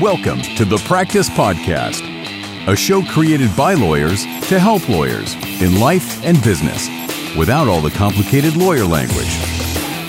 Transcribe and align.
Welcome 0.00 0.42
to 0.42 0.64
the 0.64 0.76
Practice 0.86 1.28
Podcast, 1.28 2.02
a 2.68 2.76
show 2.76 3.02
created 3.02 3.56
by 3.56 3.74
lawyers 3.74 4.22
to 4.46 4.60
help 4.60 4.88
lawyers 4.88 5.34
in 5.60 5.80
life 5.80 6.24
and 6.24 6.40
business 6.44 6.86
without 7.36 7.66
all 7.66 7.80
the 7.80 7.90
complicated 7.90 8.54
lawyer 8.54 8.84
language. 8.84 9.36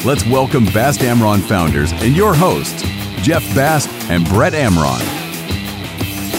Let's 0.05 0.23
welcome 0.27 0.65
Bast 0.65 0.99
Amron 0.99 1.41
founders 1.41 1.91
and 1.91 2.15
your 2.15 2.35
hosts, 2.35 2.83
Jeff 3.23 3.41
Bast 3.55 3.89
and 4.11 4.27
Brett 4.29 4.53
Amron. 4.53 4.99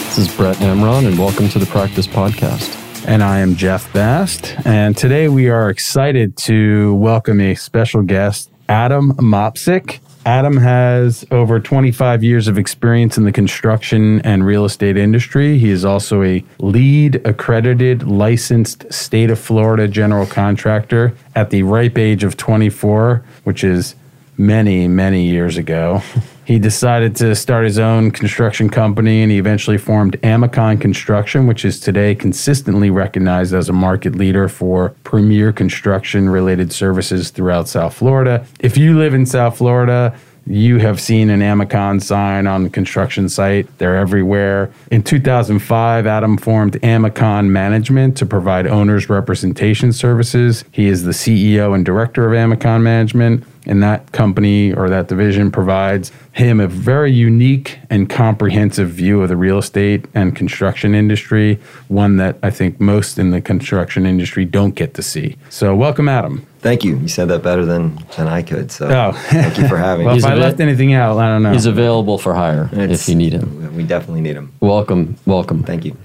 This 0.04 0.18
is 0.18 0.36
Brett 0.36 0.56
Amron, 0.58 1.08
and 1.08 1.18
welcome 1.18 1.48
to 1.48 1.58
the 1.58 1.66
Practice 1.66 2.06
Podcast. 2.06 2.76
And 3.08 3.20
I 3.20 3.40
am 3.40 3.56
Jeff 3.56 3.92
Bast. 3.92 4.54
And 4.64 4.96
today 4.96 5.28
we 5.28 5.48
are 5.48 5.70
excited 5.70 6.36
to 6.36 6.94
welcome 6.94 7.40
a 7.40 7.56
special 7.56 8.02
guest, 8.02 8.48
Adam 8.68 9.14
Mopsick. 9.14 9.98
Adam 10.26 10.58
has 10.58 11.24
over 11.30 11.58
25 11.58 12.22
years 12.22 12.46
of 12.46 12.58
experience 12.58 13.16
in 13.16 13.24
the 13.24 13.32
construction 13.32 14.20
and 14.20 14.44
real 14.44 14.66
estate 14.66 14.96
industry. 14.96 15.58
He 15.58 15.70
is 15.70 15.84
also 15.84 16.22
a 16.22 16.44
LEED 16.58 17.26
accredited 17.26 18.02
licensed 18.02 18.92
state 18.92 19.30
of 19.30 19.38
Florida 19.38 19.88
general 19.88 20.26
contractor 20.26 21.14
at 21.34 21.48
the 21.48 21.62
ripe 21.62 21.96
age 21.96 22.22
of 22.22 22.36
24, 22.36 23.24
which 23.44 23.64
is 23.64 23.94
many, 24.36 24.86
many 24.88 25.26
years 25.26 25.56
ago. 25.56 26.02
He 26.50 26.58
decided 26.58 27.14
to 27.14 27.36
start 27.36 27.64
his 27.64 27.78
own 27.78 28.10
construction 28.10 28.70
company 28.70 29.22
and 29.22 29.30
he 29.30 29.38
eventually 29.38 29.78
formed 29.78 30.18
Amicon 30.24 30.78
Construction, 30.78 31.46
which 31.46 31.64
is 31.64 31.78
today 31.78 32.12
consistently 32.16 32.90
recognized 32.90 33.54
as 33.54 33.68
a 33.68 33.72
market 33.72 34.16
leader 34.16 34.48
for 34.48 34.88
premier 35.04 35.52
construction 35.52 36.28
related 36.28 36.72
services 36.72 37.30
throughout 37.30 37.68
South 37.68 37.94
Florida. 37.94 38.44
If 38.58 38.76
you 38.76 38.98
live 38.98 39.14
in 39.14 39.26
South 39.26 39.58
Florida, 39.58 40.18
you 40.50 40.78
have 40.78 41.00
seen 41.00 41.30
an 41.30 41.42
Amicon 41.42 42.00
sign 42.00 42.46
on 42.46 42.64
the 42.64 42.70
construction 42.70 43.28
site. 43.28 43.66
They're 43.78 43.96
everywhere. 43.96 44.72
In 44.90 45.02
2005, 45.02 46.06
Adam 46.06 46.36
formed 46.36 46.82
Amicon 46.84 47.52
Management 47.52 48.16
to 48.16 48.26
provide 48.26 48.66
owners 48.66 49.08
representation 49.08 49.92
services. 49.92 50.64
He 50.72 50.86
is 50.86 51.04
the 51.04 51.12
CEO 51.12 51.74
and 51.74 51.84
director 51.84 52.26
of 52.26 52.34
Amicon 52.34 52.82
Management 52.82 53.44
and 53.66 53.82
that 53.82 54.10
company 54.12 54.72
or 54.72 54.88
that 54.88 55.06
division 55.06 55.50
provides 55.50 56.10
him 56.32 56.60
a 56.60 56.66
very 56.66 57.12
unique 57.12 57.78
and 57.90 58.08
comprehensive 58.08 58.90
view 58.90 59.22
of 59.22 59.28
the 59.28 59.36
real 59.36 59.58
estate 59.58 60.06
and 60.14 60.34
construction 60.34 60.94
industry, 60.94 61.60
one 61.88 62.16
that 62.16 62.36
I 62.42 62.50
think 62.50 62.80
most 62.80 63.18
in 63.18 63.30
the 63.30 63.40
construction 63.40 64.06
industry 64.06 64.44
don't 64.44 64.74
get 64.74 64.94
to 64.94 65.02
see. 65.02 65.36
So, 65.50 65.76
welcome, 65.76 66.08
Adam. 66.08 66.46
Thank 66.60 66.84
you. 66.84 66.96
You 66.96 67.08
said 67.08 67.28
that 67.28 67.42
better 67.42 67.64
than, 67.64 67.98
than 68.16 68.28
I 68.28 68.42
could. 68.42 68.70
So, 68.70 68.86
Oh. 68.88 69.12
thank 69.30 69.56
you 69.58 69.66
for 69.66 69.78
having 69.78 70.04
Well, 70.06 70.14
me. 70.14 70.18
if 70.20 70.26
I 70.26 70.34
left 70.34 70.60
anything 70.60 70.92
out, 70.92 71.16
I 71.18 71.26
don't 71.28 71.42
know. 71.42 71.52
He's 71.52 71.64
available 71.66 72.18
for 72.18 72.34
hire 72.34 72.68
It's- 72.72 73.02
if 73.02 73.08
you 73.08 73.14
need 73.14 73.32
him. 73.32 73.74
We 73.74 73.82
definitely 73.82 74.20
need 74.20 74.36
him. 74.36 74.52
Welcome, 74.60 75.16
welcome. 75.24 75.62
Thank 75.62 75.84
you. 75.86 75.96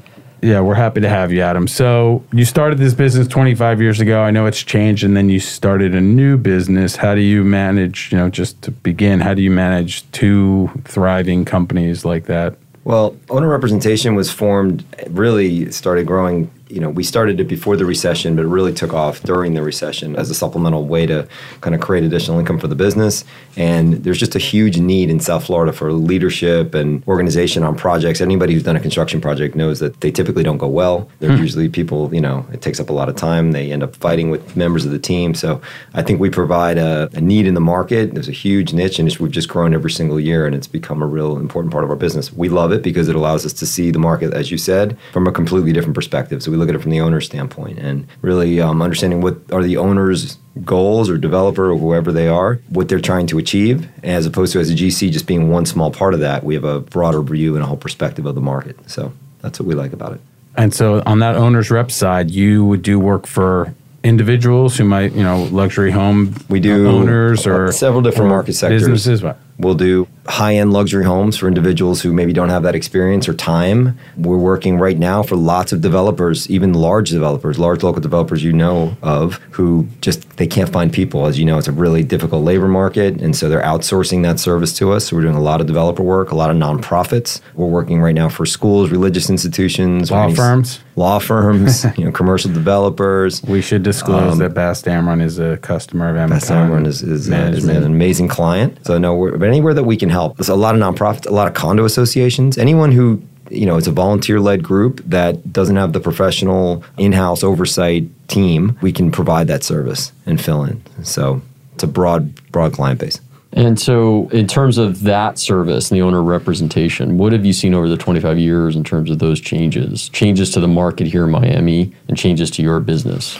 Yeah, 0.42 0.62
we're 0.62 0.76
happy 0.76 1.02
to 1.02 1.10
have 1.10 1.32
you, 1.34 1.42
Adam. 1.42 1.68
So 1.68 2.24
you 2.32 2.46
started 2.46 2.78
this 2.78 2.94
business 2.94 3.28
25 3.28 3.82
years 3.82 4.00
ago. 4.00 4.22
I 4.22 4.30
know 4.32 4.46
it's 4.46 4.62
changed, 4.62 5.04
and 5.04 5.18
then 5.18 5.28
you 5.28 5.40
started 5.40 5.96
a 5.96 6.02
new 6.02 6.38
business. 6.38 6.96
How 6.98 7.16
do 7.16 7.22
you 7.22 7.44
manage, 7.44 8.10
you 8.12 8.18
know, 8.18 8.30
just 8.30 8.62
to 8.62 8.72
begin, 8.72 9.22
how 9.22 9.34
do 9.34 9.42
you 9.42 9.50
manage 9.52 10.10
two 10.12 10.70
thriving 10.86 11.46
companies 11.46 12.06
like 12.06 12.26
that? 12.26 12.56
Well, 12.84 13.16
owner 13.32 13.48
representation 13.50 14.14
was 14.14 14.30
formed, 14.32 14.86
really 15.10 15.72
started 15.72 16.06
growing. 16.06 16.52
You 16.70 16.80
know, 16.80 16.90
we 16.90 17.04
started 17.04 17.40
it 17.40 17.48
before 17.48 17.78
the 17.78 17.86
recession, 17.86 18.36
but 18.36 18.44
it 18.46 18.48
really 18.48 18.74
took 18.74 18.94
off 18.94 19.22
during 19.22 19.54
the 19.54 19.62
recession 19.62 20.16
as 20.16 20.30
a 20.30 20.34
supplemental 20.34 20.86
way 20.86 21.06
to 21.06 21.28
kind 21.62 21.76
of 21.76 21.82
create 21.82 22.04
additional 22.04 22.40
income 22.40 22.60
for 22.60 22.68
the 22.68 22.76
business. 22.76 23.24
And 23.56 24.04
there's 24.04 24.18
just 24.18 24.36
a 24.36 24.40
huge 24.40 24.78
need 24.78 25.10
in 25.10 25.20
South 25.20 25.46
Florida 25.46 25.72
for 25.72 25.94
leadership 25.94 26.74
and 26.74 27.06
organization 27.08 27.64
on 27.64 27.76
projects. 27.76 28.20
Anybody 28.20 28.54
who's 28.54 28.64
done 28.64 28.76
a 28.76 28.80
construction 28.80 29.22
project 29.22 29.56
knows 29.56 29.80
that 29.80 30.02
they 30.02 30.12
typically 30.12 30.44
don't 30.44 30.58
go 30.58 30.68
well. 30.68 31.10
They're 31.20 31.36
hmm. 31.36 31.42
usually 31.42 31.70
people, 31.70 32.14
you 32.14 32.22
know, 32.22 32.46
it 32.52 32.62
takes 32.62 32.80
up 32.80 32.90
a 32.90 32.94
lot 32.94 33.10
of 33.10 33.16
time. 33.16 33.52
They 33.52 33.72
end 33.72 33.84
up 33.84 33.96
fighting 33.96 34.30
with 34.30 34.56
members 34.56 34.86
of 34.86 34.92
the 34.92 35.00
team. 35.00 35.36
So 35.36 35.62
I 35.94 36.02
think 36.02 36.20
we 36.20 36.30
provide 36.30 36.78
a, 36.78 37.10
a 37.14 37.22
need 37.22 37.46
in 37.46 37.54
the 37.54 37.62
market. 37.62 38.14
There's 38.14 38.30
a 38.30 38.34
huge 38.34 38.74
niche, 38.74 39.00
and 39.00 39.08
it's, 39.08 39.20
we've 39.20 39.32
just 39.32 39.50
grown 39.50 39.74
every 39.74 39.92
single 39.92 40.20
year, 40.20 40.46
and 40.46 40.56
it's 40.56 40.68
become 40.68 41.02
a 41.02 41.08
real 41.08 41.38
important 41.38 41.72
part 41.72 41.84
of 41.84 41.90
our 41.90 41.96
business. 41.96 42.34
We 42.34 42.50
love 42.50 42.72
it 42.72 42.82
because 42.82 43.08
it 43.08 43.16
allows 43.16 43.46
us 43.46 43.54
to 43.54 43.66
see 43.66 43.92
the 43.92 44.00
market, 44.00 44.34
as 44.34 44.52
you 44.52 44.58
said, 44.58 44.98
from 45.14 45.28
a 45.28 45.32
completely 45.32 45.72
different 45.72 45.96
perspective. 45.96 46.42
So 46.42 46.55
we 46.56 46.60
look 46.60 46.70
at 46.70 46.76
it 46.76 46.82
from 46.82 46.92
the 46.92 47.02
owner's 47.02 47.26
standpoint 47.26 47.80
and 47.80 48.08
really 48.22 48.62
um, 48.62 48.82
understanding 48.82 49.22
what 49.22 49.38
are 49.52 49.64
the 49.64 49.78
owner's 49.78 50.38
goals 50.64 51.10
or 51.10 51.18
developer 51.18 51.72
or 51.72 51.78
whoever 51.78 52.12
they 52.12 52.28
are, 52.28 52.56
what 52.70 52.88
they're 52.88 53.00
trying 53.00 53.28
to 53.28 53.38
achieve, 53.38 53.90
as 54.04 54.26
opposed 54.26 54.54
to 54.54 54.60
as 54.60 54.70
a 54.70 54.74
GC 54.74 55.12
just 55.12 55.28
being 55.28 55.50
one 55.50 55.66
small 55.66 55.92
part 55.92 56.14
of 56.14 56.22
that. 56.22 56.44
We 56.44 56.54
have 56.54 56.64
a 56.64 56.80
broader 56.80 57.22
view 57.22 57.56
and 57.56 57.64
a 57.64 57.68
whole 57.68 57.78
perspective 57.78 58.26
of 58.26 58.36
the 58.36 58.42
market. 58.42 58.78
So 58.90 59.12
that's 59.42 59.60
what 59.60 59.68
we 59.68 59.76
like 59.76 59.94
about 59.94 60.14
it. 60.14 60.22
And 60.56 60.74
so 60.74 61.04
on 61.06 61.20
that 61.20 61.36
owner's 61.36 61.70
rep 61.70 61.92
side, 61.92 62.32
you 62.32 62.64
would 62.66 62.82
do 62.82 62.98
work 62.98 63.28
for 63.28 63.74
individuals 64.04 64.78
who 64.78 64.86
might, 64.86 65.12
you 65.12 65.24
know, 65.24 65.44
luxury 65.52 65.92
home 65.92 66.36
We 66.48 66.60
do 66.62 66.88
owners 66.88 67.46
or 67.46 67.72
several 67.72 68.02
different 68.02 68.32
or 68.32 68.36
market 68.36 68.54
sectors. 68.54 68.84
Businesses. 68.84 69.24
What? 69.24 69.38
We'll 69.58 69.76
do 69.76 70.08
high 70.28 70.56
end 70.56 70.74
luxury 70.74 71.06
homes 71.06 71.38
for 71.38 71.48
individuals 71.48 72.02
who 72.02 72.12
maybe 72.12 72.34
don't 72.34 72.50
have 72.50 72.64
that 72.64 72.76
experience 72.76 73.30
or 73.30 73.34
time. 73.34 73.98
We're 74.18 74.38
working 74.38 74.78
right 74.78 74.98
now 74.98 75.24
for 75.24 75.36
lots 75.36 75.72
of 75.72 75.82
developers, 75.82 76.50
even 76.50 76.74
large 76.74 77.12
developers, 77.12 77.60
large 77.60 77.84
local 77.84 78.02
developers 78.02 78.44
you 78.44 78.52
know 78.52 78.98
of, 79.02 79.36
who 79.52 79.88
just 80.02 80.38
they 80.38 80.48
can't 80.48 80.70
find 80.70 80.92
people. 80.92 81.26
As 81.26 81.38
you 81.40 81.46
know, 81.46 81.58
it's 81.58 81.68
a 81.68 81.72
really 81.72 82.04
difficult 82.04 82.44
labor 82.44 82.68
market, 82.68 83.22
and 83.22 83.36
so 83.36 83.50
they're 83.50 83.62
outsourcing 83.62 84.24
that 84.24 84.40
service 84.40 84.76
to 84.78 84.92
us. 84.92 85.08
So 85.08 85.16
we're 85.16 85.22
doing 85.22 85.36
a 85.36 85.42
lot 85.42 85.62
of 85.62 85.68
developer 85.68 86.04
work, 86.04 86.32
a 86.32 86.36
lot 86.36 86.50
of 86.50 86.58
nonprofits. 86.58 87.40
We're 87.54 87.68
working 87.68 88.02
right 88.02 88.16
now 88.16 88.30
for 88.30 88.46
schools, 88.46 88.90
religious 88.90 89.30
institutions, 89.30 90.12
Law 90.12 90.30
firms? 90.34 90.80
law 90.96 91.20
firms, 91.20 91.86
you 91.98 92.06
know, 92.06 92.12
commercial 92.12 92.52
developers. 92.52 93.44
We 93.44 93.62
should 93.62 93.84
disclose 93.84 94.34
Um, 94.34 94.38
that 94.40 94.54
Bast 94.54 94.86
Amron 94.86 95.22
is 95.22 95.40
a 95.40 95.58
customer 95.58 96.10
of 96.10 96.16
Amicon. 96.16 96.40
Bast 96.40 96.52
Amron 96.52 96.88
is, 96.88 97.04
is, 97.04 97.30
uh, 97.30 97.36
is 97.54 97.66
an 97.66 97.84
amazing 97.84 98.28
client. 98.28 98.80
So 98.86 98.98
no, 98.98 99.16
we're, 99.16 99.38
but 99.46 99.52
anywhere 99.52 99.76
that 99.76 99.84
we 99.84 99.96
can 99.96 100.10
help. 100.10 100.38
There's 100.38 100.50
a 100.50 100.56
lot 100.56 100.74
of 100.74 100.82
nonprofits, 100.82 101.28
a 101.28 101.32
lot 101.32 101.48
of 101.48 101.54
condo 101.54 101.86
associations. 101.86 102.58
Anyone 102.58 102.92
who 102.92 103.22
you 103.52 103.68
know, 103.68 103.78
it's 103.78 103.86
a 103.86 103.92
volunteer-led 103.92 104.64
group 104.64 105.04
that 105.06 105.54
doesn't 105.54 105.76
have 105.76 105.94
the 105.94 106.00
professional 106.00 106.84
in-house 106.98 107.44
oversight 107.44 108.06
team. 108.28 108.76
We 108.82 108.92
can 108.92 109.12
provide 109.12 109.46
that 109.50 109.64
service 109.64 110.12
and 110.26 110.42
fill 110.42 110.64
in. 110.64 110.82
So 111.04 111.44
it's 111.76 111.84
a 111.84 111.88
broad, 111.88 112.52
broad 112.52 112.74
client 112.74 113.00
base. 113.00 113.22
And 113.54 113.80
so, 113.80 114.30
in 114.30 114.48
terms 114.48 114.80
of 114.80 115.04
that 115.04 115.38
service 115.38 115.92
and 115.92 116.00
the 116.00 116.02
owner 116.02 116.24
representation, 116.24 117.20
what 117.20 117.32
have 117.32 117.46
you 117.46 117.54
seen 117.54 117.76
over 117.76 117.88
the 117.88 117.98
25 117.98 118.40
years 118.40 118.76
in 118.76 118.84
terms 118.84 119.12
of 119.12 119.20
those 119.20 119.40
changes? 119.40 120.10
Changes 120.10 120.50
to 120.52 120.60
the 120.60 120.68
market 120.68 121.06
here 121.06 121.26
in 121.26 121.30
Miami 121.30 121.94
and 122.08 122.18
changes 122.18 122.50
to 122.50 122.64
your 122.64 122.80
business? 122.80 123.38